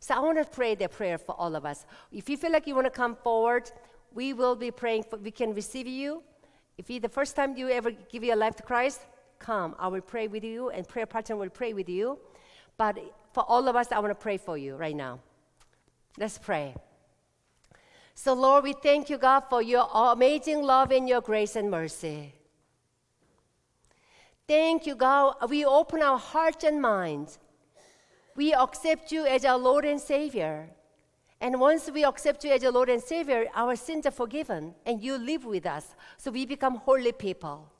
So 0.00 0.14
I 0.14 0.20
want 0.20 0.38
to 0.38 0.44
pray 0.44 0.74
that 0.76 0.92
prayer 0.92 1.18
for 1.18 1.34
all 1.38 1.54
of 1.54 1.64
us. 1.66 1.84
If 2.10 2.28
you 2.28 2.36
feel 2.36 2.52
like 2.52 2.66
you 2.66 2.74
want 2.74 2.86
to 2.86 2.90
come 2.90 3.14
forward, 3.14 3.70
we 4.16 4.32
will 4.32 4.56
be 4.56 4.70
praying 4.70 5.04
for, 5.04 5.16
we 5.18 5.30
can 5.30 5.54
receive 5.54 5.86
you. 5.86 6.22
If 6.78 6.86
the 6.86 7.08
first 7.08 7.36
time 7.36 7.56
you 7.56 7.68
ever 7.68 7.90
give 7.90 8.24
your 8.24 8.36
life 8.36 8.56
to 8.56 8.62
Christ, 8.62 9.00
come. 9.38 9.76
I 9.78 9.88
will 9.88 10.00
pray 10.00 10.26
with 10.26 10.42
you, 10.42 10.70
and 10.70 10.88
prayer 10.88 11.06
partner 11.06 11.36
will 11.36 11.50
pray 11.50 11.72
with 11.72 11.88
you. 11.88 12.18
But 12.76 12.98
for 13.32 13.44
all 13.44 13.68
of 13.68 13.76
us, 13.76 13.92
I 13.92 13.98
want 14.00 14.10
to 14.10 14.22
pray 14.28 14.38
for 14.38 14.58
you 14.58 14.76
right 14.76 14.96
now. 14.96 15.20
Let's 16.18 16.38
pray. 16.38 16.74
So, 18.14 18.32
Lord, 18.32 18.64
we 18.64 18.72
thank 18.72 19.10
you, 19.10 19.18
God, 19.18 19.44
for 19.50 19.60
your 19.60 19.86
amazing 19.92 20.62
love 20.62 20.90
and 20.90 21.08
your 21.08 21.20
grace 21.20 21.54
and 21.54 21.70
mercy. 21.70 22.32
Thank 24.48 24.86
you, 24.86 24.94
God. 24.94 25.34
We 25.48 25.64
open 25.64 26.02
our 26.02 26.18
hearts 26.18 26.64
and 26.64 26.80
minds. 26.80 27.38
We 28.34 28.54
accept 28.54 29.12
you 29.12 29.26
as 29.26 29.44
our 29.44 29.58
Lord 29.58 29.84
and 29.84 30.00
Savior. 30.00 30.70
And 31.40 31.60
once 31.60 31.90
we 31.90 32.04
accept 32.04 32.44
you 32.44 32.52
as 32.52 32.62
your 32.62 32.72
Lord 32.72 32.88
and 32.88 33.02
Savior, 33.02 33.46
our 33.54 33.76
sins 33.76 34.06
are 34.06 34.10
forgiven 34.10 34.74
and 34.86 35.02
you 35.02 35.18
live 35.18 35.44
with 35.44 35.66
us. 35.66 35.94
So 36.16 36.30
we 36.30 36.46
become 36.46 36.76
holy 36.76 37.12
people. 37.12 37.70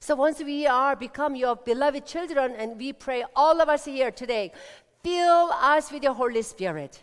So 0.00 0.14
once 0.16 0.42
we 0.42 0.66
are 0.66 0.96
become 0.96 1.34
your 1.36 1.56
beloved 1.56 2.04
children 2.04 2.54
and 2.58 2.76
we 2.76 2.92
pray 2.92 3.24
all 3.34 3.60
of 3.60 3.68
us 3.68 3.86
here 3.86 4.10
today, 4.10 4.52
fill 5.02 5.50
us 5.52 5.90
with 5.90 6.02
your 6.02 6.12
Holy 6.12 6.42
Spirit. 6.42 7.02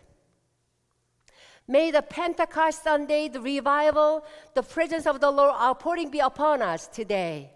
May 1.68 1.90
the 1.90 2.02
Pentecost 2.02 2.84
Sunday, 2.84 3.30
the 3.30 3.40
revival, 3.40 4.26
the 4.54 4.62
presence 4.62 5.08
of 5.08 5.22
the 5.22 5.32
Lord 5.32 5.56
outpouring 5.56 6.12
be 6.12 6.20
upon 6.20 6.62
us 6.62 6.88
today. 6.88 7.52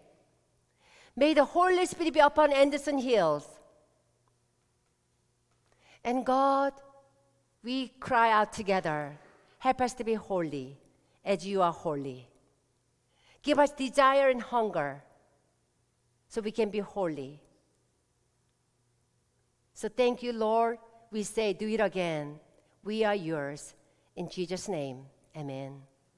May 1.15 1.33
the 1.33 1.45
Holy 1.45 1.85
Spirit 1.85 2.13
be 2.13 2.19
upon 2.21 2.53
Anderson 2.53 2.97
Hills. 2.97 3.47
And 6.05 6.23
God, 6.23 6.73
we 7.63 7.87
cry 7.99 8.31
out 8.31 8.53
together, 8.53 9.17
help 9.57 9.81
us 9.81 9.93
to 9.95 10.03
be 10.03 10.13
holy 10.13 10.77
as 11.25 11.45
you 11.45 11.63
are 11.63 11.73
holy. 11.73 12.29
Give 13.41 13.57
us 13.57 13.71
desire 13.71 14.29
and 14.29 14.39
hunger 14.39 15.03
so 16.29 16.41
we 16.41 16.51
can 16.51 16.69
be 16.69 16.77
holy. 16.77 17.41
So 19.73 19.89
thank 19.89 20.21
you, 20.21 20.31
Lord. 20.31 20.77
We 21.11 21.23
say, 21.23 21.53
do 21.53 21.67
it 21.67 21.81
again. 21.81 22.39
We 22.83 23.03
are 23.03 23.15
yours. 23.15 23.73
In 24.15 24.29
Jesus' 24.29 24.69
name, 24.69 25.05
amen. 25.35 25.81